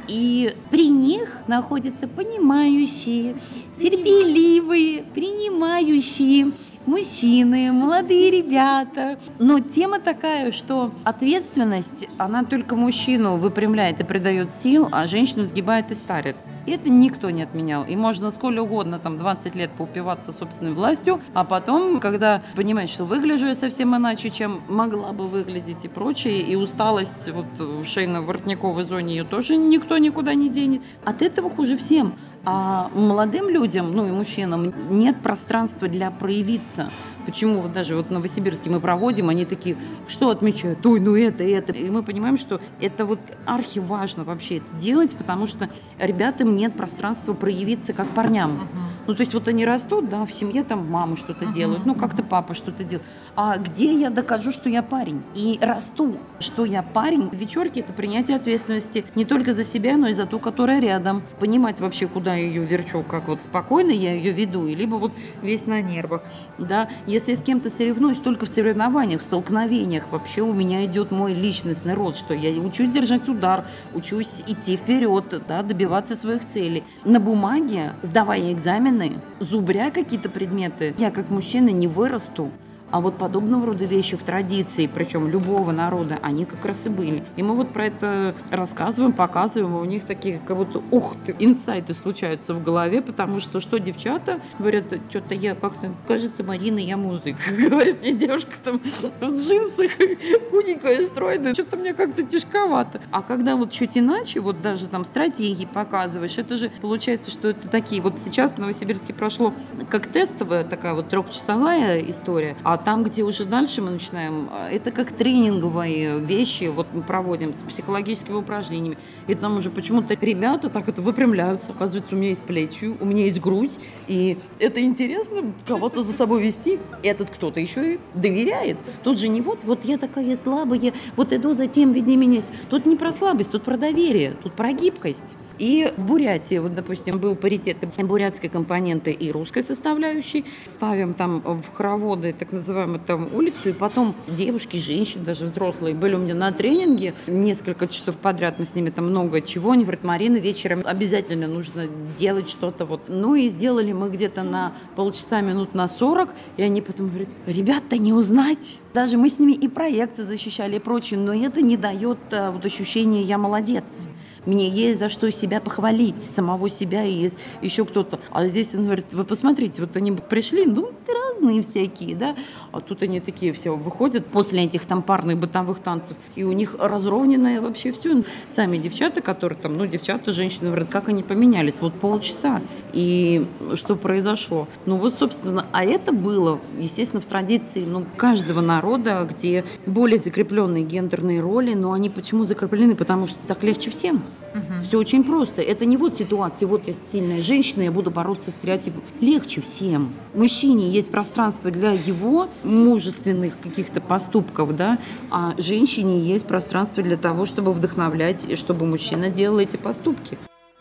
и 0.08 0.54
при 0.70 0.88
них 0.88 1.38
находятся 1.46 2.08
понимающие, 2.08 3.36
терпеливые, 3.78 5.02
принимающие, 5.14 6.52
мужчины, 6.86 7.70
молодые 7.70 8.30
ребята. 8.30 9.18
Но 9.38 9.60
тема 9.60 10.00
такая, 10.00 10.52
что 10.52 10.92
ответственность, 11.04 12.08
она 12.16 12.44
только 12.44 12.74
мужчину 12.74 13.36
выпрямляет 13.36 14.00
и 14.00 14.04
придает 14.04 14.56
сил, 14.56 14.88
а 14.90 15.06
женщину 15.06 15.44
сгибает 15.44 15.90
и 15.90 15.94
старит. 15.94 16.36
И 16.68 16.70
это 16.70 16.90
никто 16.90 17.30
не 17.30 17.42
отменял. 17.42 17.84
И 17.84 17.96
можно 17.96 18.30
сколько 18.30 18.60
угодно, 18.60 18.98
там, 18.98 19.16
20 19.16 19.56
лет 19.56 19.70
поупиваться 19.70 20.32
собственной 20.32 20.72
властью, 20.72 21.18
а 21.32 21.42
потом, 21.42 21.98
когда 21.98 22.42
понимаешь, 22.56 22.90
что 22.90 23.06
выгляжу 23.06 23.46
я 23.46 23.54
совсем 23.54 23.96
иначе, 23.96 24.28
чем 24.28 24.60
могла 24.68 25.12
бы 25.12 25.28
выглядеть 25.28 25.86
и 25.86 25.88
прочее, 25.88 26.40
и 26.42 26.56
усталость 26.56 27.30
вот 27.30 27.46
в 27.58 27.84
шейно-воротниковой 27.84 28.84
зоне 28.84 29.16
ее 29.16 29.24
тоже 29.24 29.56
никто 29.56 29.96
никуда 29.96 30.34
не 30.34 30.50
денет. 30.50 30.82
От 31.06 31.22
этого 31.22 31.48
хуже 31.48 31.78
всем. 31.78 32.12
А 32.50 32.88
молодым 32.94 33.50
людям, 33.50 33.92
ну 33.92 34.06
и 34.06 34.10
мужчинам, 34.10 34.72
нет 34.88 35.16
пространства 35.20 35.86
для 35.86 36.10
проявиться. 36.10 36.88
Почему 37.26 37.60
вот 37.60 37.74
даже 37.74 37.94
вот 37.94 38.06
в 38.06 38.10
Новосибирске 38.10 38.70
мы 38.70 38.80
проводим, 38.80 39.28
они 39.28 39.44
такие, 39.44 39.76
что 40.06 40.30
отмечают? 40.30 40.86
Ой, 40.86 40.98
ну 40.98 41.14
это, 41.14 41.44
это. 41.44 41.72
И 41.72 41.90
мы 41.90 42.02
понимаем, 42.02 42.38
что 42.38 42.58
это 42.80 43.04
вот 43.04 43.18
архиважно 43.44 44.24
вообще 44.24 44.56
это 44.56 44.76
делать, 44.80 45.14
потому 45.14 45.46
что 45.46 45.68
ребятам 45.98 46.56
нет 46.56 46.72
пространства 46.72 47.34
проявиться 47.34 47.92
как 47.92 48.06
парням. 48.08 48.66
Ну, 49.06 49.14
то 49.14 49.20
есть 49.20 49.34
вот 49.34 49.48
они 49.48 49.66
растут, 49.66 50.08
да, 50.08 50.24
в 50.24 50.32
семье 50.32 50.64
там 50.64 50.90
мамы 50.90 51.16
что-то 51.16 51.46
uh-huh. 51.46 51.52
делают, 51.52 51.86
ну, 51.86 51.94
как-то 51.94 52.22
папа 52.22 52.54
что-то 52.54 52.84
делает. 52.84 53.06
А 53.36 53.56
где 53.56 53.98
я 53.98 54.10
докажу, 54.10 54.52
что 54.52 54.68
я 54.68 54.82
парень? 54.82 55.22
И 55.34 55.58
расту, 55.62 56.16
что 56.40 56.66
я 56.66 56.82
парень. 56.82 57.30
Вечерки– 57.32 57.78
это 57.80 57.92
принятие 57.94 58.36
ответственности 58.36 59.04
не 59.14 59.24
только 59.24 59.54
за 59.54 59.64
себя, 59.64 59.96
но 59.96 60.08
и 60.08 60.12
за 60.12 60.26
ту, 60.26 60.38
которая 60.38 60.80
рядом. 60.80 61.22
Понимать 61.40 61.80
вообще, 61.80 62.06
куда 62.06 62.37
ее 62.38 62.64
верчу, 62.64 63.02
как 63.02 63.28
вот 63.28 63.40
спокойно 63.44 63.92
я 63.92 64.12
ее 64.12 64.32
веду, 64.32 64.66
и 64.66 64.74
либо 64.74 64.96
вот 64.96 65.12
весь 65.42 65.66
на 65.66 65.80
нервах, 65.80 66.22
да. 66.58 66.90
Если 67.06 67.34
с 67.34 67.42
кем-то 67.42 67.70
соревнуюсь, 67.70 68.18
только 68.18 68.44
в 68.44 68.48
соревнованиях, 68.48 69.20
в 69.20 69.24
столкновениях 69.24 70.04
вообще 70.10 70.42
у 70.42 70.52
меня 70.52 70.84
идет 70.84 71.10
мой 71.10 71.32
личностный 71.32 71.94
рост, 71.94 72.18
что 72.18 72.34
я 72.34 72.50
учусь 72.60 72.90
держать 72.90 73.28
удар, 73.28 73.64
учусь 73.94 74.42
идти 74.46 74.76
вперед, 74.76 75.42
да, 75.48 75.62
добиваться 75.62 76.14
своих 76.14 76.46
целей. 76.48 76.84
На 77.04 77.20
бумаге, 77.20 77.94
сдавая 78.02 78.52
экзамен, 78.52 78.98
стены, 78.98 79.20
зубря 79.40 79.90
какие-то 79.90 80.28
предметы, 80.28 80.94
я 80.98 81.10
как 81.10 81.30
мужчина 81.30 81.68
не 81.70 81.86
вырасту. 81.86 82.50
А 82.90 83.00
вот 83.00 83.18
подобного 83.18 83.66
рода 83.66 83.84
вещи 83.84 84.16
в 84.16 84.22
традиции, 84.22 84.88
причем 84.92 85.28
любого 85.28 85.72
народа, 85.72 86.18
они 86.22 86.44
как 86.44 86.64
раз 86.64 86.86
и 86.86 86.88
были. 86.88 87.22
И 87.36 87.42
мы 87.42 87.54
вот 87.54 87.70
про 87.70 87.86
это 87.86 88.34
рассказываем, 88.50 89.12
показываем, 89.12 89.76
и 89.76 89.80
у 89.80 89.84
них 89.84 90.04
такие 90.04 90.40
как 90.46 90.56
будто, 90.56 90.82
ух 90.90 91.14
ты, 91.26 91.36
инсайты 91.38 91.92
случаются 91.92 92.54
в 92.54 92.62
голове, 92.62 93.02
потому 93.02 93.40
что 93.40 93.60
что 93.60 93.78
девчата 93.78 94.40
говорят, 94.58 94.84
что-то 95.10 95.34
я 95.34 95.54
как-то, 95.54 95.92
кажется, 96.06 96.42
Марина, 96.44 96.78
я 96.78 96.96
музык. 96.96 97.36
Говорит 97.58 98.00
мне 98.00 98.12
девушка 98.12 98.52
там 98.62 98.78
в 98.78 99.24
джинсах, 99.24 99.90
худенькая, 100.50 101.04
стройная, 101.04 101.52
что-то 101.54 101.76
мне 101.76 101.92
как-то 101.92 102.22
тяжковато. 102.22 103.00
А 103.10 103.22
когда 103.22 103.56
вот 103.56 103.70
чуть 103.70 103.98
иначе, 103.98 104.40
вот 104.40 104.62
даже 104.62 104.86
там 104.86 105.04
стратегии 105.04 105.66
показываешь, 105.66 106.38
это 106.38 106.56
же 106.56 106.70
получается, 106.80 107.30
что 107.30 107.48
это 107.48 107.68
такие, 107.68 108.00
вот 108.00 108.14
сейчас 108.20 108.52
в 108.52 108.58
Новосибирске 108.58 109.12
прошло 109.12 109.52
как 109.90 110.06
тестовая 110.06 110.64
такая 110.64 110.94
вот 110.94 111.08
трехчасовая 111.08 112.00
история, 112.00 112.56
а 112.62 112.77
там, 112.84 113.04
где 113.04 113.22
уже 113.22 113.44
дальше 113.44 113.82
мы 113.82 113.90
начинаем, 113.90 114.48
э, 114.52 114.76
это 114.76 114.90
как 114.90 115.12
тренинговые 115.12 116.20
вещи, 116.20 116.64
вот 116.64 116.86
мы 116.92 117.02
проводим 117.02 117.54
с 117.54 117.62
психологическими 117.62 118.34
упражнениями. 118.34 118.98
И 119.26 119.34
там 119.34 119.56
уже 119.56 119.70
почему-то 119.70 120.14
ребята 120.20 120.70
так 120.70 120.88
это 120.88 121.02
выпрямляются. 121.02 121.72
Оказывается, 121.72 122.14
у 122.14 122.18
меня 122.18 122.30
есть 122.30 122.42
плечи, 122.42 122.94
у 123.00 123.04
меня 123.04 123.24
есть 123.24 123.40
грудь. 123.40 123.78
И 124.06 124.38
это 124.58 124.80
интересно, 124.82 125.52
кого-то 125.66 126.02
за 126.02 126.12
собой 126.12 126.42
вести. 126.42 126.78
Этот 127.02 127.30
кто-то 127.30 127.60
еще 127.60 127.94
и 127.94 128.00
доверяет. 128.14 128.76
Тут 129.02 129.18
же 129.18 129.28
не 129.28 129.40
вот, 129.40 129.60
вот 129.64 129.84
я 129.84 129.98
такая 129.98 130.36
слабая, 130.36 130.92
вот 131.16 131.32
иду 131.32 131.54
за 131.54 131.66
тем, 131.66 131.92
веди 131.92 132.16
меня. 132.16 132.40
Тут 132.68 132.86
не 132.86 132.94
про 132.94 133.12
слабость, 133.12 133.50
тут 133.50 133.62
про 133.62 133.76
доверие, 133.76 134.34
тут 134.42 134.52
про 134.52 134.72
гибкость. 134.72 135.34
И 135.58 135.92
в 135.96 136.04
Бурятии, 136.04 136.58
вот, 136.58 136.74
допустим, 136.74 137.18
был 137.18 137.34
паритет 137.34 137.78
бурятской 137.96 138.48
компоненты 138.48 139.10
и 139.10 139.32
русской 139.32 139.62
составляющей. 139.62 140.44
Ставим 140.66 141.14
там 141.14 141.40
в 141.40 141.74
хороводы, 141.74 142.32
так 142.32 142.52
называемую 142.68 143.00
там 143.00 143.34
улицу, 143.34 143.70
и 143.70 143.72
потом 143.72 144.14
девушки, 144.26 144.76
женщины, 144.76 145.24
даже 145.24 145.46
взрослые, 145.46 145.94
были 145.94 146.14
у 146.14 146.18
меня 146.18 146.34
на 146.34 146.52
тренинге 146.52 147.14
несколько 147.26 147.88
часов 147.88 148.16
подряд, 148.16 148.58
мы 148.58 148.66
с 148.66 148.74
ними 148.74 148.90
там 148.90 149.06
много 149.06 149.40
чего. 149.40 149.72
Они 149.72 149.84
говорят, 149.84 150.04
Марина, 150.04 150.36
вечером 150.36 150.82
обязательно 150.84 151.48
нужно 151.48 151.86
делать 152.18 152.50
что-то 152.50 152.84
вот. 152.84 153.02
Ну 153.08 153.34
и 153.34 153.48
сделали 153.48 153.92
мы 153.92 154.10
где-то 154.10 154.42
на 154.42 154.74
полчаса, 154.96 155.40
минут 155.40 155.74
на 155.74 155.88
40, 155.88 156.34
и 156.56 156.62
они 156.62 156.82
потом 156.82 157.08
говорят, 157.08 157.28
ребята, 157.46 157.96
не 157.96 158.12
узнать. 158.12 158.76
Даже 158.92 159.16
мы 159.16 159.30
с 159.30 159.38
ними 159.38 159.52
и 159.52 159.68
проекты 159.68 160.24
защищали 160.24 160.76
и 160.76 160.78
прочее, 160.78 161.18
но 161.18 161.32
это 161.32 161.60
не 161.60 161.76
дает 161.76 162.18
а, 162.32 162.50
вот 162.50 162.64
ощущения 162.64 163.22
«я 163.22 163.38
молодец». 163.38 164.08
Мне 164.48 164.66
есть 164.66 164.98
за 164.98 165.10
что 165.10 165.30
себя 165.30 165.60
похвалить, 165.60 166.22
самого 166.22 166.70
себя 166.70 167.04
и 167.04 167.28
еще 167.60 167.84
кто-то. 167.84 168.18
А 168.30 168.46
здесь 168.46 168.74
он 168.74 168.84
говорит, 168.84 169.04
вы 169.12 169.24
посмотрите, 169.24 169.82
вот 169.82 169.94
они 169.94 170.10
пришли, 170.12 170.64
ну, 170.64 170.90
разные 171.38 171.62
всякие, 171.62 172.16
да, 172.16 172.34
а 172.72 172.80
тут 172.80 173.02
они 173.02 173.20
такие 173.20 173.52
все 173.52 173.76
выходят 173.76 174.24
после 174.24 174.64
этих 174.64 174.86
там 174.86 175.02
парных 175.02 175.36
бытовых 175.36 175.80
танцев, 175.80 176.16
и 176.34 176.44
у 176.44 176.52
них 176.52 176.76
разровненное 176.78 177.60
вообще 177.60 177.92
все. 177.92 178.22
Сами 178.48 178.78
девчата, 178.78 179.20
которые 179.20 179.58
там, 179.58 179.76
ну, 179.76 179.84
девчата, 179.84 180.32
женщины, 180.32 180.68
говорят, 180.68 180.88
как 180.88 181.10
они 181.10 181.22
поменялись, 181.22 181.78
вот 181.82 181.92
полчаса, 181.92 182.62
и 182.94 183.46
что 183.74 183.96
произошло. 183.96 184.66
Ну, 184.86 184.96
вот, 184.96 185.18
собственно, 185.18 185.66
а 185.72 185.84
это 185.84 186.10
было, 186.12 186.58
естественно, 186.78 187.20
в 187.20 187.26
традиции, 187.26 187.84
ну, 187.86 188.06
каждого 188.16 188.62
народа, 188.62 189.26
где 189.28 189.66
более 189.84 190.18
закрепленные 190.18 190.84
гендерные 190.84 191.40
роли, 191.40 191.74
но 191.74 191.92
они 191.92 192.08
почему 192.08 192.46
закреплены? 192.46 192.94
Потому 192.94 193.26
что 193.26 193.46
так 193.46 193.62
легче 193.62 193.90
всем. 193.90 194.22
Угу. 194.54 194.82
Все 194.82 194.98
очень 194.98 195.24
просто. 195.24 195.62
Это 195.62 195.84
не 195.84 195.96
вот 195.96 196.16
ситуация, 196.16 196.66
вот 196.66 196.86
я 196.86 196.92
сильная 196.92 197.42
женщина, 197.42 197.82
я 197.82 197.92
буду 197.92 198.10
бороться 198.10 198.50
с 198.50 198.54
стереотипом. 198.54 199.02
Легче 199.20 199.60
всем. 199.60 200.12
Мужчине 200.34 200.90
есть 200.90 201.10
пространство 201.10 201.70
для 201.70 201.92
его 201.92 202.48
мужественных 202.64 203.58
каких-то 203.60 204.00
поступков, 204.00 204.74
да, 204.76 204.98
а 205.30 205.54
женщине 205.58 206.20
есть 206.20 206.46
пространство 206.46 207.02
для 207.02 207.16
того, 207.16 207.46
чтобы 207.46 207.72
вдохновлять, 207.72 208.46
и 208.48 208.56
чтобы 208.56 208.86
мужчина 208.86 209.30
делал 209.30 209.58
эти 209.58 209.76
поступки. 209.76 210.38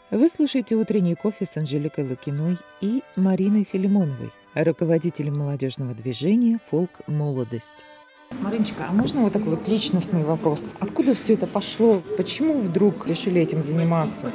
Вы 0.10 0.30
слушаете 0.30 0.76
«Утренний 0.76 1.16
кофе» 1.16 1.46
с 1.46 1.58
Анжеликой 1.58 2.08
Лукиной 2.08 2.58
и 2.80 3.04
Мариной 3.18 3.68
Филимоновой, 3.70 4.32
руководителем 4.56 5.38
молодежного 5.38 5.94
движения 5.94 6.60
«Фолк 6.70 6.92
Молодость». 7.08 7.84
Мариночка, 8.32 8.86
а 8.90 8.94
можно 8.94 9.22
вот 9.22 9.34
такой 9.34 9.56
вот 9.56 9.68
личностный 9.68 10.24
вопрос? 10.24 10.74
Откуда 10.80 11.14
все 11.14 11.34
это 11.34 11.48
пошло? 11.48 12.02
Почему 12.18 12.60
вдруг 12.60 13.08
решили 13.08 13.42
этим 13.42 13.62
заниматься? 13.62 14.32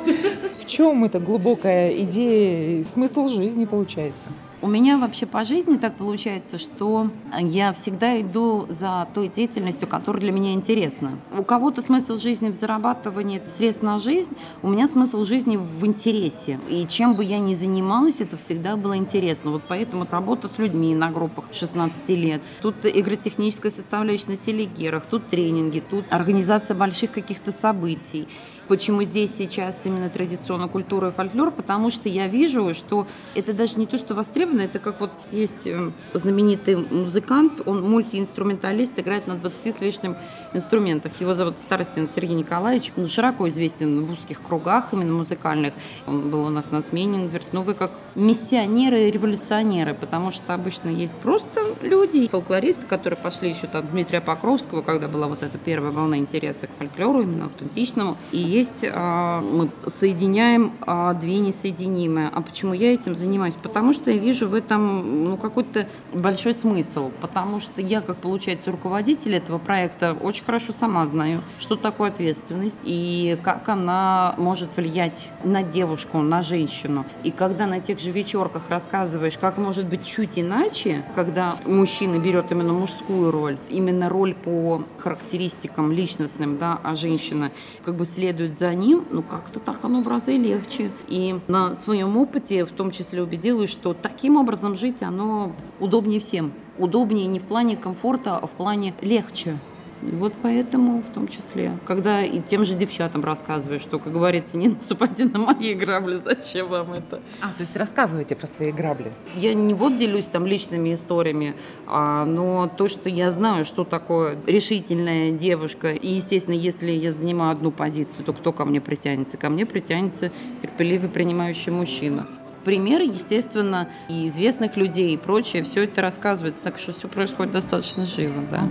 В 0.61 0.67
чем 0.67 1.05
эта 1.05 1.21
глубокая 1.21 1.93
идея 2.03 2.81
и 2.81 2.85
смысл 2.85 3.29
жизни 3.29 3.65
получается? 3.65 4.29
У 4.63 4.69
меня 4.69 4.97
вообще 4.97 5.27
по 5.27 5.43
жизни 5.43 5.77
так 5.77 5.97
получается, 5.97 6.57
что 6.57 7.11
я 7.37 7.73
всегда 7.73 8.21
иду 8.21 8.67
за 8.69 9.09
той 9.13 9.27
деятельностью, 9.27 9.89
которая 9.89 10.21
для 10.21 10.31
меня 10.31 10.53
интересна. 10.53 11.19
У 11.37 11.43
кого-то 11.43 11.83
смысл 11.83 12.17
жизни 12.17 12.49
в 12.49 12.55
зарабатывании 12.55 13.43
средств 13.45 13.83
на 13.83 13.99
жизнь, 13.99 14.31
у 14.63 14.69
меня 14.69 14.87
смысл 14.87 15.25
жизни 15.25 15.57
в 15.57 15.85
интересе. 15.85 16.61
И 16.69 16.87
чем 16.87 17.17
бы 17.17 17.25
я 17.25 17.41
ни 17.41 17.55
занималась, 17.55 18.21
это 18.21 18.37
всегда 18.37 18.77
было 18.77 18.97
интересно. 18.97 19.51
Вот 19.51 19.63
поэтому 19.67 20.07
работа 20.09 20.47
с 20.47 20.59
людьми 20.59 20.95
на 20.95 21.11
группах 21.11 21.47
16 21.51 22.09
лет, 22.11 22.41
тут 22.61 22.77
игротехническая 22.85 23.73
составляющая 23.73 24.29
на 24.29 24.37
селегерах, 24.37 25.07
тут 25.11 25.27
тренинги, 25.27 25.81
тут 25.81 26.05
организация 26.09 26.77
больших 26.77 27.11
каких-то 27.11 27.51
событий. 27.51 28.29
Почему 28.73 29.03
здесь 29.03 29.37
сейчас 29.37 29.85
именно 29.85 30.09
традиционная 30.09 30.67
культура 30.67 31.09
и 31.09 31.13
фольклор? 31.13 31.51
Потому 31.51 31.91
что 31.91 32.09
я 32.09 32.27
вижу, 32.27 32.73
что 32.73 33.07
это 33.35 33.53
даже 33.53 33.75
не 33.75 33.85
то, 33.85 33.99
что 33.99 34.15
востребовано, 34.15 34.63
это 34.63 34.79
как 34.79 34.99
вот 34.99 35.11
есть 35.31 35.67
э, 35.67 35.91
знаменитый 36.15 36.77
музыкант, 36.77 37.61
он 37.67 37.83
мультиинструменталист, 37.83 38.99
играет 38.99 39.27
на 39.27 39.35
20 39.35 39.77
с 39.77 39.81
лишним 39.83 40.17
инструментах. 40.55 41.13
Его 41.21 41.35
зовут 41.35 41.59
Старостин 41.59 42.09
Сергей 42.09 42.35
Николаевич. 42.35 42.93
Он 42.97 43.09
широко 43.09 43.47
известен 43.51 44.07
в 44.07 44.13
узких 44.13 44.41
кругах, 44.41 44.95
именно 44.95 45.13
музыкальных. 45.13 45.75
Он 46.07 46.31
был 46.31 46.47
у 46.47 46.49
нас 46.49 46.71
на 46.71 46.81
смене, 46.81 47.19
он 47.19 47.29
говорит, 47.29 47.49
ну 47.53 47.61
вы 47.65 47.75
как 47.75 47.93
миссионеры 48.15 49.03
и 49.03 49.11
революционеры, 49.11 49.93
потому 49.93 50.31
что 50.31 50.55
обычно 50.55 50.89
есть 50.89 51.13
просто 51.17 51.61
люди, 51.83 52.27
фольклористы, 52.27 52.87
которые 52.87 53.19
пошли 53.19 53.51
еще 53.51 53.67
там 53.67 53.87
Дмитрия 53.87 54.23
Покровского, 54.23 54.81
когда 54.81 55.09
была 55.09 55.27
вот 55.29 55.43
эта 55.43 55.59
первая 55.59 55.93
волна 55.93 56.17
интереса 56.17 56.69
к 56.69 56.71
фольклору, 56.79 57.21
именно 57.21 57.45
аутентичному. 57.45 58.17
И 58.31 58.62
есть 58.63 58.85
а, 58.91 59.41
мы 59.41 59.71
соединяем 59.89 60.73
а, 60.83 61.15
две 61.15 61.39
несоединимые. 61.39 62.31
А 62.33 62.41
почему 62.41 62.73
я 62.73 62.95
этим 62.95 63.15
занимаюсь? 63.15 63.57
Потому 63.61 63.93
что 63.93 64.11
я 64.11 64.19
вижу 64.19 64.49
в 64.49 64.55
этом 64.55 65.25
ну, 65.25 65.37
какой-то 65.37 65.87
большой 66.13 66.55
смысл. 66.55 67.11
Потому 67.21 67.61
что 67.61 67.81
я, 67.81 68.01
как 68.01 68.19
получается, 68.19 68.71
руководитель 68.71 69.35
этого 69.35 69.59
проекта, 69.59 70.17
очень 70.21 70.45
хорошо 70.45 70.73
сама 70.73 71.07
знаю, 71.07 71.43
что 71.59 71.77
такое 71.77 72.11
ответственность 72.11 72.77
и 72.85 73.37
как 73.43 73.69
она 73.69 74.35
может 74.39 74.77
влиять 74.77 75.29
на 75.45 75.63
девушку, 75.63 76.19
на 76.19 76.43
женщину. 76.43 77.05
И 77.25 77.31
когда 77.31 77.67
на 77.67 77.81
тех 77.81 77.99
же 77.99 78.11
вечерках 78.11 78.69
рассказываешь, 78.69 79.39
как 79.39 79.59
может 79.59 79.87
быть 79.87 80.05
чуть 80.05 80.39
иначе, 80.39 81.03
когда 81.15 81.57
мужчина 81.67 82.19
берет 82.19 82.53
именно 82.53 82.73
мужскую 82.73 83.31
роль, 83.31 83.59
именно 83.69 84.09
роль 84.09 84.35
по 84.35 84.85
характеристикам 84.99 85.91
личностным, 85.91 86.59
да, 86.59 86.79
а 86.83 86.95
женщина 86.95 87.51
как 87.85 87.97
бы 87.97 88.05
следует 88.05 88.52
следовать 88.53 88.59
за 88.59 88.75
ним, 88.75 89.05
ну 89.11 89.23
как-то 89.23 89.61
так 89.61 89.85
оно 89.85 90.03
в 90.03 90.09
разы 90.09 90.37
легче. 90.37 90.91
И 91.09 91.39
на 91.49 91.75
своем 91.75 92.17
опыте 92.17 92.65
в 92.65 92.71
том 92.71 92.91
числе 92.91 93.23
убедилась, 93.23 93.71
что 93.71 93.95
таким 93.95 94.37
образом 94.37 94.77
жить 94.77 95.03
оно 95.03 95.53
удобнее 95.81 96.21
всем. 96.21 96.53
Удобнее 96.79 97.27
не 97.27 97.39
в 97.39 97.45
плане 97.45 97.77
комфорта, 97.77 98.37
а 98.37 98.47
в 98.47 98.51
плане 98.51 98.95
легче. 99.01 99.59
И 100.03 100.15
вот 100.15 100.33
поэтому 100.43 101.03
в 101.03 101.09
том 101.13 101.29
числе, 101.29 101.79
когда 101.87 102.23
и 102.23 102.41
тем 102.41 102.65
же 102.65 102.75
девчатам 102.75 103.25
рассказываешь, 103.25 103.83
что, 103.83 103.99
как 103.99 104.13
говорится, 104.13 104.57
не 104.57 104.69
наступайте 104.69 105.27
на 105.27 105.39
мои 105.39 105.75
грабли, 105.75 106.21
зачем 106.25 106.69
вам 106.69 106.93
это? 106.93 107.21
А, 107.41 107.47
то 107.47 107.61
есть 107.61 107.77
рассказывайте 107.77 108.35
про 108.35 108.47
свои 108.47 108.73
грабли? 108.73 109.13
Я 109.37 109.55
не 109.55 109.75
вот 109.75 109.97
делюсь 109.97 110.27
там 110.27 110.47
личными 110.47 110.93
историями, 110.93 111.55
а, 111.87 112.25
но 112.25 112.69
то, 112.77 112.89
что 112.89 113.09
я 113.09 113.31
знаю, 113.31 113.65
что 113.65 113.85
такое 113.85 114.37
решительная 114.47 115.33
девушка, 115.33 115.93
и, 115.93 116.09
естественно, 116.09 116.55
если 116.55 116.91
я 116.91 117.13
занимаю 117.13 117.53
одну 117.53 117.71
позицию, 117.71 118.25
то 118.25 118.33
кто 118.33 118.53
ко 118.53 118.65
мне 118.65 118.81
притянется? 118.81 119.37
Ко 119.37 119.51
мне 119.51 119.67
притянется 119.67 120.33
терпеливый 120.61 121.09
принимающий 121.09 121.71
мужчина 121.71 122.27
примеры, 122.65 123.05
естественно, 123.05 123.89
и 124.09 124.27
известных 124.27 124.77
людей 124.77 125.15
и 125.15 125.17
прочее, 125.17 125.65
все 125.65 125.85
это 125.85 126.03
рассказывается, 126.03 126.63
так 126.63 126.79
что 126.79 126.93
все 126.93 127.09
происходит 127.09 127.53
достаточно 127.53 128.05
живо, 128.05 128.43
да. 128.51 128.69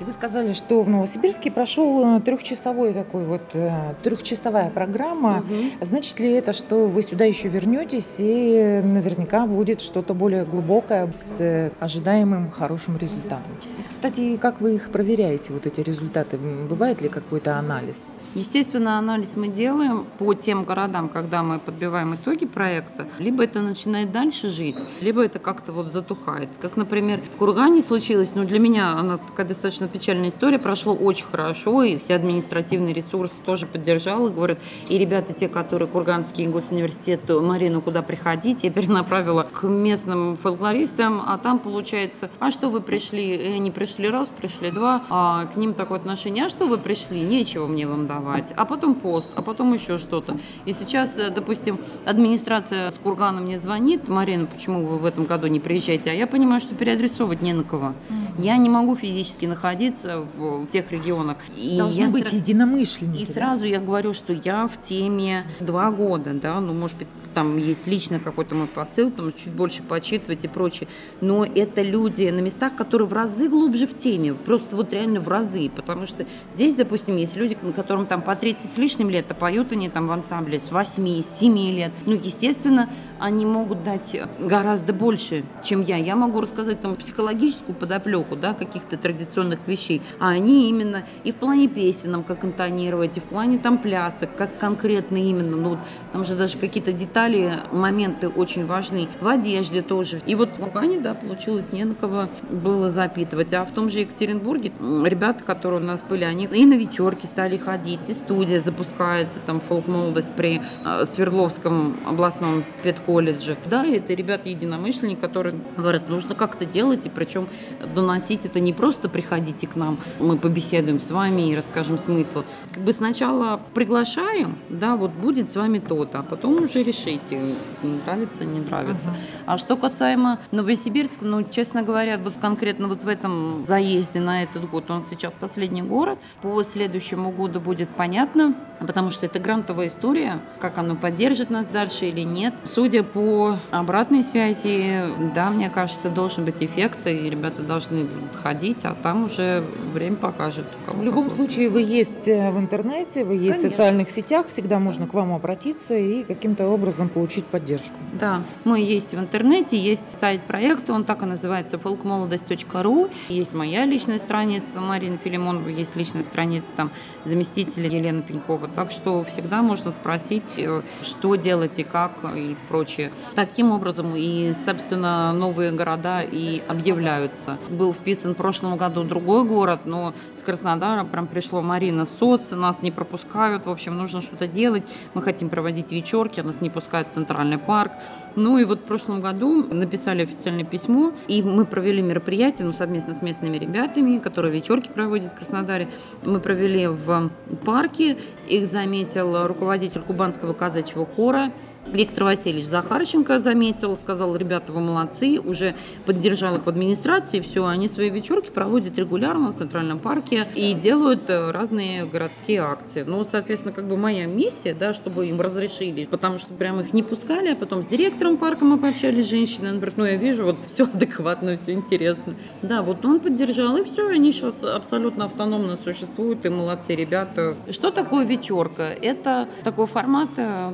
И 0.00 0.04
вы 0.04 0.12
сказали, 0.12 0.52
что 0.52 0.82
в 0.82 0.88
Новосибирске 0.88 1.50
прошел 1.50 2.18
э, 2.18 2.20
трехчасовой 2.20 2.92
такой 2.92 3.24
вот 3.24 3.54
э, 3.54 3.94
трехчасовая 4.02 4.70
программа. 4.70 5.38
Угу. 5.38 5.84
Значит 5.84 6.20
ли 6.20 6.30
это, 6.32 6.52
что 6.52 6.86
вы 6.86 7.02
сюда 7.02 7.24
еще 7.24 7.48
вернетесь 7.48 8.16
и 8.18 8.80
наверняка 8.84 9.46
будет 9.46 9.80
что-то 9.80 10.14
более 10.14 10.44
глубокое 10.44 11.10
с 11.10 11.40
э, 11.40 11.72
ожидаемым 11.80 12.50
хорошим 12.50 12.96
результатом? 12.96 13.52
Кстати, 13.88 14.36
как 14.36 14.60
вы 14.60 14.76
их 14.76 14.90
проверяете, 14.90 15.52
вот 15.52 15.66
эти 15.66 15.80
результаты? 15.80 16.36
Бывает 16.36 17.00
ли 17.00 17.08
какой-то 17.08 17.56
анализ? 17.58 18.00
Естественно, 18.34 18.98
анализ 18.98 19.36
мы 19.36 19.48
делаем 19.48 20.04
по 20.18 20.34
тем 20.34 20.64
городам, 20.64 21.08
когда 21.08 21.42
мы 21.42 21.58
подбиваем 21.58 22.14
итоги 22.14 22.44
проекта. 22.44 23.06
Либо 23.18 23.44
это 23.44 23.62
начинает 23.62 24.12
дальше 24.12 24.50
жить, 24.50 24.76
либо 25.00 25.24
это 25.24 25.38
как-то 25.38 25.72
вот 25.72 25.92
затухает. 25.92 26.50
Как, 26.60 26.76
например, 26.76 27.20
в 27.34 27.38
Кургане 27.38 27.82
случилось, 27.82 28.34
но 28.34 28.42
ну, 28.42 28.48
для 28.48 28.58
меня 28.58 28.92
она 28.92 29.16
такая 29.16 29.46
достаточно 29.46 29.88
печальная 29.88 30.28
история, 30.28 30.58
прошло 30.58 30.92
очень 30.94 31.24
хорошо, 31.24 31.82
и 31.82 31.96
все 31.96 32.16
административные 32.16 32.92
ресурсы 32.92 33.34
тоже 33.46 33.66
поддержал, 33.66 34.28
и 34.28 34.30
говорят, 34.30 34.58
и 34.90 34.98
ребята, 34.98 35.32
те, 35.32 35.48
которые 35.48 35.88
Курганский 35.88 36.46
госуниверситет, 36.48 37.20
Марину, 37.28 37.80
куда 37.80 38.02
приходить, 38.02 38.62
я 38.62 38.70
перенаправила 38.70 39.44
к 39.44 39.66
местным 39.66 40.36
фольклористам, 40.36 41.22
а 41.26 41.38
там 41.38 41.58
получается, 41.58 42.30
а 42.40 42.50
что 42.50 42.68
вы 42.68 42.82
пришли? 42.82 43.34
И 43.34 43.52
они 43.52 43.70
пришли 43.70 44.08
раз, 44.10 44.28
пришли 44.28 44.70
два, 44.70 45.04
а 45.08 45.46
к 45.46 45.56
ним 45.56 45.72
такое 45.72 45.98
отношение, 45.98 46.44
а 46.44 46.48
что 46.50 46.66
вы 46.66 46.76
пришли? 46.76 47.20
Нечего 47.20 47.66
мне 47.66 47.86
вам 47.86 48.06
давать 48.06 48.17
давать, 48.18 48.52
а 48.56 48.64
потом 48.64 48.94
пост, 48.94 49.32
а 49.36 49.42
потом 49.42 49.72
еще 49.74 49.98
что-то. 49.98 50.36
И 50.66 50.72
сейчас, 50.72 51.16
э, 51.16 51.30
допустим, 51.30 51.78
администрация 52.04 52.90
с 52.90 52.98
Кургана 52.98 53.40
мне 53.40 53.58
звонит, 53.58 54.08
Марина, 54.08 54.46
почему 54.46 54.84
вы 54.84 54.98
в 54.98 55.04
этом 55.04 55.24
году 55.24 55.46
не 55.46 55.60
приезжаете? 55.60 56.10
А 56.10 56.14
я 56.14 56.26
понимаю, 56.26 56.60
что 56.60 56.74
переадресовывать 56.74 57.42
не 57.42 57.52
на 57.52 57.64
кого. 57.64 57.94
Я 58.38 58.56
не 58.56 58.68
могу 58.68 58.96
физически 58.96 59.46
находиться 59.46 60.24
в, 60.36 60.66
тех 60.66 60.90
регионах. 60.92 61.36
И 61.56 61.78
Должны 61.78 62.02
я 62.02 62.08
быть 62.08 62.28
сра... 62.28 62.36
единомышленники. 62.36 63.22
И 63.22 63.26
да? 63.26 63.32
сразу 63.32 63.64
я 63.64 63.80
говорю, 63.80 64.12
что 64.14 64.32
я 64.32 64.66
в 64.66 64.80
теме 64.82 65.44
два 65.60 65.90
года, 65.90 66.32
да, 66.34 66.60
ну, 66.60 66.72
может 66.72 66.98
быть, 66.98 67.08
там 67.38 67.56
есть 67.56 67.86
лично 67.86 68.18
какой-то 68.18 68.56
мой 68.56 68.66
посыл, 68.66 69.12
там 69.12 69.32
чуть 69.32 69.52
больше 69.52 69.80
почитывать 69.84 70.44
и 70.44 70.48
прочее. 70.48 70.88
Но 71.20 71.44
это 71.44 71.82
люди 71.82 72.28
на 72.30 72.40
местах, 72.40 72.74
которые 72.74 73.06
в 73.06 73.12
разы 73.12 73.48
глубже 73.48 73.86
в 73.86 73.96
теме, 73.96 74.34
просто 74.34 74.74
вот 74.74 74.92
реально 74.92 75.20
в 75.20 75.28
разы, 75.28 75.70
потому 75.70 76.04
что 76.04 76.26
здесь, 76.52 76.74
допустим, 76.74 77.16
есть 77.16 77.36
люди, 77.36 77.56
которым 77.76 78.06
там 78.06 78.22
по 78.22 78.34
30 78.34 78.72
с 78.72 78.76
лишним 78.76 79.08
лет, 79.08 79.26
а 79.28 79.34
поют 79.34 79.70
они 79.70 79.88
там 79.88 80.08
в 80.08 80.10
ансамбле 80.10 80.58
с 80.58 80.72
8, 80.72 81.22
с 81.22 81.38
7 81.38 81.56
лет. 81.70 81.92
Ну, 82.06 82.14
естественно, 82.14 82.90
они 83.20 83.46
могут 83.46 83.84
дать 83.84 84.20
гораздо 84.40 84.92
больше, 84.92 85.44
чем 85.62 85.82
я. 85.82 85.96
Я 85.96 86.16
могу 86.16 86.40
рассказать 86.40 86.80
там 86.80 86.96
психологическую 86.96 87.76
подоплеку, 87.76 88.34
да, 88.34 88.52
каких-то 88.52 88.96
традиционных 88.96 89.60
вещей, 89.68 90.02
а 90.18 90.30
они 90.30 90.68
именно 90.68 91.04
и 91.22 91.30
в 91.30 91.36
плане 91.36 91.68
песен, 91.68 92.24
как 92.24 92.44
интонировать, 92.44 93.16
и 93.16 93.20
в 93.20 93.24
плане 93.24 93.58
там 93.58 93.78
плясок, 93.78 94.34
как 94.36 94.58
конкретно 94.58 95.18
именно, 95.18 95.56
ну, 95.56 95.68
вот, 95.70 95.78
там 96.12 96.24
же 96.24 96.34
даже 96.34 96.58
какие-то 96.58 96.92
детали, 96.92 97.27
моменты 97.72 98.28
очень 98.28 98.66
важны. 98.66 99.08
В 99.20 99.28
одежде 99.28 99.82
тоже. 99.82 100.20
И 100.26 100.34
вот 100.34 100.56
в 100.56 100.60
Лугане, 100.60 100.98
да, 100.98 101.14
получилось 101.14 101.72
не 101.72 101.84
на 101.84 101.94
кого 101.94 102.28
было 102.50 102.90
запитывать. 102.90 103.54
А 103.54 103.64
в 103.64 103.70
том 103.72 103.90
же 103.90 104.00
Екатеринбурге 104.00 104.72
ребята, 105.04 105.44
которые 105.44 105.80
у 105.80 105.84
нас 105.84 106.02
были, 106.02 106.24
они 106.24 106.48
и 106.52 106.66
на 106.66 106.74
вечерки 106.74 107.26
стали 107.26 107.56
ходить, 107.56 108.10
и 108.10 108.14
студия 108.14 108.60
запускается, 108.60 109.38
там 109.46 109.60
фолк-молодость 109.60 110.32
при 110.34 110.60
э, 110.84 111.04
Свердловском 111.04 111.96
областном 112.04 112.64
педколледже. 112.82 113.56
Да, 113.66 113.84
это 113.84 114.14
ребята 114.14 114.48
единомышленники, 114.48 115.20
которые 115.20 115.54
говорят, 115.76 116.08
нужно 116.08 116.34
как-то 116.34 116.64
делать, 116.64 117.06
и 117.06 117.10
причем 117.10 117.48
до 117.94 118.08
преподносить 118.08 118.46
это 118.46 118.58
не 118.60 118.72
просто 118.72 119.08
приходите 119.08 119.66
к 119.66 119.76
нам, 119.76 119.98
мы 120.18 120.38
побеседуем 120.38 120.98
с 120.98 121.10
вами 121.10 121.50
и 121.50 121.56
расскажем 121.56 121.98
смысл. 121.98 122.42
Как 122.72 122.82
бы 122.82 122.92
сначала 122.92 123.60
приглашаем, 123.74 124.56
да, 124.70 124.96
вот 124.96 125.10
будет 125.10 125.52
с 125.52 125.56
вами 125.56 125.78
то-то, 125.78 126.20
а 126.20 126.22
потом 126.22 126.62
уже 126.64 126.82
решите, 127.18 127.54
нравится, 127.82 128.44
не 128.44 128.60
нравится. 128.60 129.14
А 129.46 129.58
что 129.58 129.76
касаемо 129.76 130.38
Новосибирска, 130.50 131.24
ну, 131.24 131.42
честно 131.42 131.82
говоря, 131.82 132.18
вот 132.18 132.34
конкретно 132.40 132.88
вот 132.88 133.04
в 133.04 133.08
этом 133.08 133.64
заезде 133.66 134.20
на 134.20 134.42
этот 134.42 134.68
год, 134.68 134.90
он 134.90 135.02
сейчас 135.02 135.34
последний 135.34 135.82
город, 135.82 136.18
по 136.42 136.62
следующему 136.62 137.30
году 137.30 137.60
будет 137.60 137.88
понятно, 137.88 138.54
потому 138.80 139.10
что 139.10 139.26
это 139.26 139.38
грантовая 139.38 139.88
история, 139.88 140.38
как 140.60 140.78
оно 140.78 140.96
поддержит 140.96 141.50
нас 141.50 141.66
дальше 141.66 142.06
или 142.06 142.22
нет. 142.22 142.54
Судя 142.74 143.02
по 143.02 143.56
обратной 143.70 144.22
связи, 144.22 145.04
да, 145.34 145.50
мне 145.50 145.70
кажется, 145.70 146.10
должен 146.10 146.44
быть 146.44 146.62
эффект, 146.62 147.06
и 147.06 147.30
ребята 147.30 147.62
должны 147.62 148.06
ходить, 148.42 148.84
а 148.84 148.94
там 148.94 149.24
уже 149.24 149.64
время 149.92 150.16
покажет. 150.16 150.64
В 150.86 151.02
любом 151.02 151.30
случае 151.30 151.68
вы 151.68 151.82
есть 151.82 152.28
э, 152.28 152.50
в 152.50 152.58
интернете, 152.58 153.24
вы 153.24 153.34
есть 153.34 153.58
Конечно. 153.58 153.68
в 153.68 153.70
социальных 153.70 154.10
сетях, 154.10 154.46
всегда 154.48 154.78
можно 154.78 155.06
к 155.06 155.14
вам 155.14 155.32
обратиться 155.32 155.94
и 155.94 156.22
каким-то 156.22 156.68
образом 156.68 156.97
получить 157.06 157.44
поддержку. 157.44 157.94
Да, 158.12 158.42
мы 158.64 158.80
есть 158.80 159.12
в 159.12 159.18
интернете, 159.18 159.78
есть 159.78 160.18
сайт 160.18 160.42
проекта, 160.42 160.92
он 160.92 161.04
так 161.04 161.22
и 161.22 161.26
называется 161.26 161.76
folkmolодость.ру, 161.76 163.10
есть 163.28 163.54
моя 163.54 163.84
личная 163.84 164.18
страница 164.18 164.80
Марина 164.80 165.18
Филимонова, 165.18 165.68
есть 165.68 165.94
личная 165.94 166.24
страница 166.24 166.66
там 166.76 166.90
заместителя 167.24 167.88
Елена 167.88 168.22
Пенькова, 168.22 168.68
так 168.68 168.90
что 168.90 169.22
всегда 169.24 169.62
можно 169.62 169.92
спросить, 169.92 170.54
э, 170.56 170.82
что 171.02 171.36
делать 171.36 171.78
и 171.78 171.84
как 171.84 172.12
и 172.34 172.56
прочее. 172.68 173.12
Таким 173.36 173.70
образом 173.70 174.14
и, 174.16 174.52
собственно, 174.52 175.32
новые 175.32 175.70
города 175.70 176.22
и 176.22 176.60
объявляются. 176.66 177.58
Был 177.70 177.92
вписан 177.92 178.34
в 178.34 178.36
прошлом 178.36 178.76
году 178.76 179.04
другой 179.04 179.44
город, 179.44 179.82
но 179.84 180.14
с 180.34 180.42
Краснодара 180.42 181.04
прям 181.04 181.28
пришло 181.28 181.62
Марина 181.62 182.06
СОС, 182.06 182.50
нас 182.52 182.82
не 182.82 182.90
пропускают, 182.90 183.66
в 183.66 183.70
общем, 183.70 183.96
нужно 183.96 184.20
что-то 184.22 184.48
делать. 184.48 184.84
Мы 185.14 185.22
хотим 185.22 185.48
проводить 185.50 185.92
вечерки, 185.92 186.40
нас 186.40 186.60
не 186.60 186.70
пускают 186.70 186.87
в 186.90 187.04
Центральный 187.10 187.58
парк. 187.58 187.92
Ну 188.36 188.58
и 188.58 188.64
вот 188.64 188.80
в 188.80 188.82
прошлом 188.84 189.20
году 189.20 189.64
написали 189.64 190.22
официальное 190.22 190.64
письмо, 190.64 191.12
и 191.26 191.42
мы 191.42 191.64
провели 191.64 192.00
мероприятие 192.02 192.66
ну, 192.66 192.72
совместно 192.72 193.14
с 193.14 193.22
местными 193.22 193.58
ребятами, 193.58 194.18
которые 194.18 194.52
вечерки 194.52 194.88
проводят 194.88 195.32
в 195.32 195.34
Краснодаре. 195.34 195.88
Мы 196.22 196.38
провели 196.38 196.86
в 196.86 197.30
парке, 197.64 198.16
их 198.46 198.66
заметил 198.66 199.46
руководитель 199.46 200.02
Кубанского 200.02 200.52
казачьего 200.52 201.06
хора 201.06 201.52
Виктор 201.92 202.24
Васильевич 202.24 202.66
Захарченко 202.66 203.38
заметил, 203.38 203.96
сказал, 203.96 204.36
ребята, 204.36 204.72
вы 204.72 204.80
молодцы, 204.80 205.40
уже 205.40 205.74
поддержал 206.04 206.56
их 206.56 206.66
в 206.66 206.68
администрации, 206.68 207.40
все, 207.40 207.64
они 207.66 207.88
свои 207.88 208.10
вечерки 208.10 208.50
проводят 208.50 208.98
регулярно 208.98 209.50
в 209.52 209.54
Центральном 209.54 209.98
парке 209.98 210.48
и 210.54 210.74
делают 210.74 211.30
э, 211.30 211.50
разные 211.50 212.04
городские 212.04 212.60
акции. 212.60 213.04
Ну, 213.04 213.24
соответственно, 213.24 213.72
как 213.72 213.88
бы 213.88 213.96
моя 213.96 214.26
миссия, 214.26 214.74
да, 214.74 214.92
чтобы 214.92 215.26
им 215.26 215.40
разрешили, 215.40 216.04
потому 216.04 216.38
что 216.38 216.52
прям 216.52 216.80
их 216.80 216.92
не 216.92 217.02
пускали, 217.02 217.52
а 217.52 217.56
потом 217.56 217.82
с 217.82 217.86
директором 217.86 218.36
парка 218.36 218.64
мы 218.64 218.78
пообщались, 218.78 219.28
женщины, 219.28 219.70
он 219.70 219.76
говорит, 219.76 219.96
ну, 219.96 220.04
я 220.04 220.16
вижу, 220.16 220.44
вот 220.44 220.56
все 220.68 220.84
адекватно, 220.84 221.56
все 221.56 221.72
интересно. 221.72 222.34
Да, 222.60 222.82
вот 222.82 223.04
он 223.04 223.20
поддержал, 223.20 223.76
и 223.78 223.84
все, 223.84 224.08
они 224.08 224.32
сейчас 224.32 224.62
абсолютно 224.62 225.24
автономно 225.24 225.78
существуют, 225.82 226.44
и 226.44 226.50
молодцы 226.50 226.94
ребята. 226.94 227.56
Что 227.70 227.90
такое 227.90 228.26
вечерка? 228.26 228.90
Это 229.00 229.48
такой 229.64 229.86
формат 229.86 230.28
э, 230.36 230.70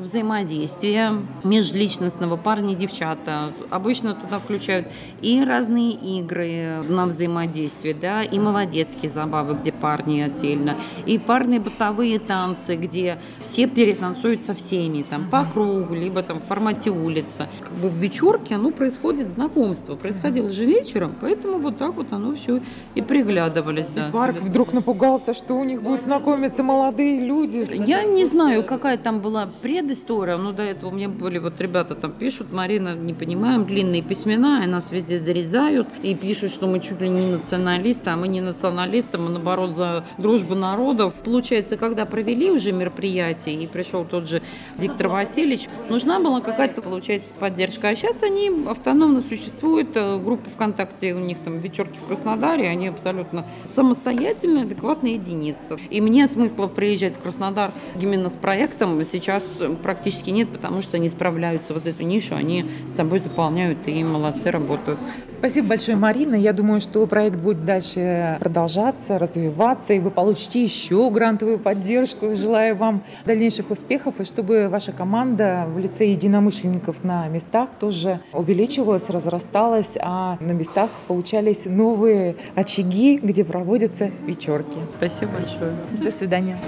межличностного 1.42 2.36
парни 2.36 2.72
и 2.72 2.76
девчата. 2.76 3.52
Обычно 3.70 4.14
туда 4.14 4.38
включают 4.38 4.88
и 5.22 5.42
разные 5.44 5.92
игры 5.92 6.82
на 6.88 7.06
взаимодействие, 7.06 7.94
да, 7.94 8.22
и 8.22 8.38
молодецкие 8.38 9.10
забавы, 9.10 9.54
где 9.54 9.72
парни 9.72 10.20
отдельно, 10.20 10.76
и 11.06 11.18
парные 11.18 11.60
бытовые 11.60 12.18
танцы, 12.18 12.76
где 12.76 13.18
все 13.40 13.66
перетанцуют 13.66 14.42
со 14.42 14.54
всеми, 14.54 15.02
там, 15.02 15.28
по 15.30 15.44
кругу, 15.44 15.94
либо 15.94 16.22
там 16.22 16.40
в 16.40 16.44
формате 16.44 16.90
улица. 16.90 17.48
Как 17.60 17.72
бы 17.72 17.88
в 17.88 17.94
вечерке 17.94 18.54
оно 18.54 18.70
происходит 18.70 19.28
знакомство. 19.28 19.96
Происходило 19.96 20.50
же 20.50 20.64
вечером, 20.64 21.14
поэтому 21.20 21.58
вот 21.58 21.78
так 21.78 21.94
вот 21.94 22.12
оно 22.12 22.34
все 22.36 22.60
и 22.94 23.02
приглядывались. 23.02 23.86
Да, 23.88 24.08
и 24.08 24.12
парк 24.12 24.36
вдруг 24.40 24.72
напугался, 24.72 25.34
что 25.34 25.54
у 25.54 25.64
них 25.64 25.82
будут 25.82 26.02
знакомиться 26.02 26.62
молодые 26.62 27.20
люди. 27.20 27.66
Я 27.86 28.04
не 28.04 28.24
знаю, 28.24 28.64
какая 28.64 28.96
там 28.96 29.20
была 29.20 29.48
предыстория, 29.62 30.36
но 30.36 30.52
до 30.52 30.62
этого 30.62 30.93
меня 30.94 31.08
были 31.08 31.38
вот 31.38 31.60
ребята 31.60 31.94
там 31.94 32.12
пишут, 32.12 32.52
Марина, 32.52 32.94
не 32.94 33.14
понимаем, 33.14 33.64
длинные 33.64 34.02
письмена, 34.02 34.62
и 34.64 34.66
нас 34.66 34.90
везде 34.90 35.18
зарезают, 35.18 35.88
и 36.02 36.14
пишут, 36.14 36.50
что 36.50 36.66
мы 36.66 36.80
чуть 36.80 37.00
ли 37.00 37.08
не 37.08 37.26
националисты, 37.26 38.10
а 38.10 38.16
мы 38.16 38.28
не 38.28 38.40
националисты, 38.40 39.18
мы 39.18 39.30
наоборот 39.30 39.76
за 39.76 40.04
дружбу 40.18 40.54
народов. 40.54 41.14
Получается, 41.24 41.76
когда 41.76 42.04
провели 42.04 42.50
уже 42.50 42.72
мероприятие, 42.72 43.56
и 43.56 43.66
пришел 43.66 44.04
тот 44.04 44.28
же 44.28 44.42
Виктор 44.78 45.08
Васильевич, 45.08 45.68
нужна 45.88 46.20
была 46.20 46.40
какая-то, 46.40 46.82
получается, 46.82 47.32
поддержка. 47.38 47.88
А 47.88 47.94
сейчас 47.94 48.22
они 48.22 48.50
автономно 48.68 49.22
существуют, 49.22 49.90
э, 49.94 50.18
группа 50.18 50.48
ВКонтакте, 50.50 51.14
у 51.14 51.18
них 51.18 51.38
там 51.38 51.58
вечерки 51.58 51.98
в 51.98 52.06
Краснодаре, 52.06 52.68
они 52.68 52.88
абсолютно 52.88 53.46
самостоятельные, 53.64 54.64
адекватные 54.64 55.14
единицы. 55.14 55.78
И 55.90 56.00
мне 56.00 56.28
смысла 56.28 56.66
приезжать 56.66 57.16
в 57.16 57.20
Краснодар 57.20 57.72
именно 58.00 58.28
с 58.28 58.36
проектом 58.36 59.04
сейчас 59.04 59.44
практически 59.82 60.30
нет, 60.30 60.48
потому 60.74 60.82
что 60.82 60.96
они 60.96 61.08
справляются 61.08 61.72
вот 61.72 61.86
эту 61.86 62.02
нишу, 62.02 62.34
они 62.34 62.68
собой 62.90 63.20
заполняют 63.20 63.86
и 63.86 64.02
молодцы 64.02 64.50
работают. 64.50 64.98
Спасибо 65.28 65.68
большое, 65.68 65.96
Марина. 65.96 66.34
Я 66.34 66.52
думаю, 66.52 66.80
что 66.80 67.06
проект 67.06 67.36
будет 67.36 67.64
дальше 67.64 68.36
продолжаться, 68.40 69.20
развиваться, 69.20 69.92
и 69.92 70.00
вы 70.00 70.10
получите 70.10 70.64
еще 70.64 71.08
грантовую 71.10 71.60
поддержку. 71.60 72.34
Желаю 72.34 72.74
вам 72.74 73.04
дальнейших 73.24 73.70
успехов, 73.70 74.18
и 74.18 74.24
чтобы 74.24 74.68
ваша 74.68 74.90
команда 74.90 75.66
в 75.72 75.78
лице 75.78 76.06
единомышленников 76.08 77.04
на 77.04 77.28
местах 77.28 77.70
тоже 77.78 78.18
увеличивалась, 78.32 79.08
разрасталась, 79.10 79.96
а 80.00 80.38
на 80.40 80.50
местах 80.50 80.90
получались 81.06 81.66
новые 81.66 82.34
очаги, 82.56 83.20
где 83.22 83.44
проводятся 83.44 84.10
вечерки. 84.26 84.78
Спасибо 84.96 85.34
большое. 85.34 85.72
До 86.02 86.10
свидания. 86.10 86.58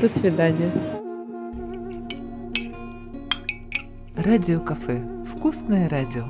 До 0.00 0.08
свидания. 0.08 0.70
Радио 4.16 4.60
кафе. 4.60 5.02
Вкусное 5.30 5.90
радио. 5.90 6.24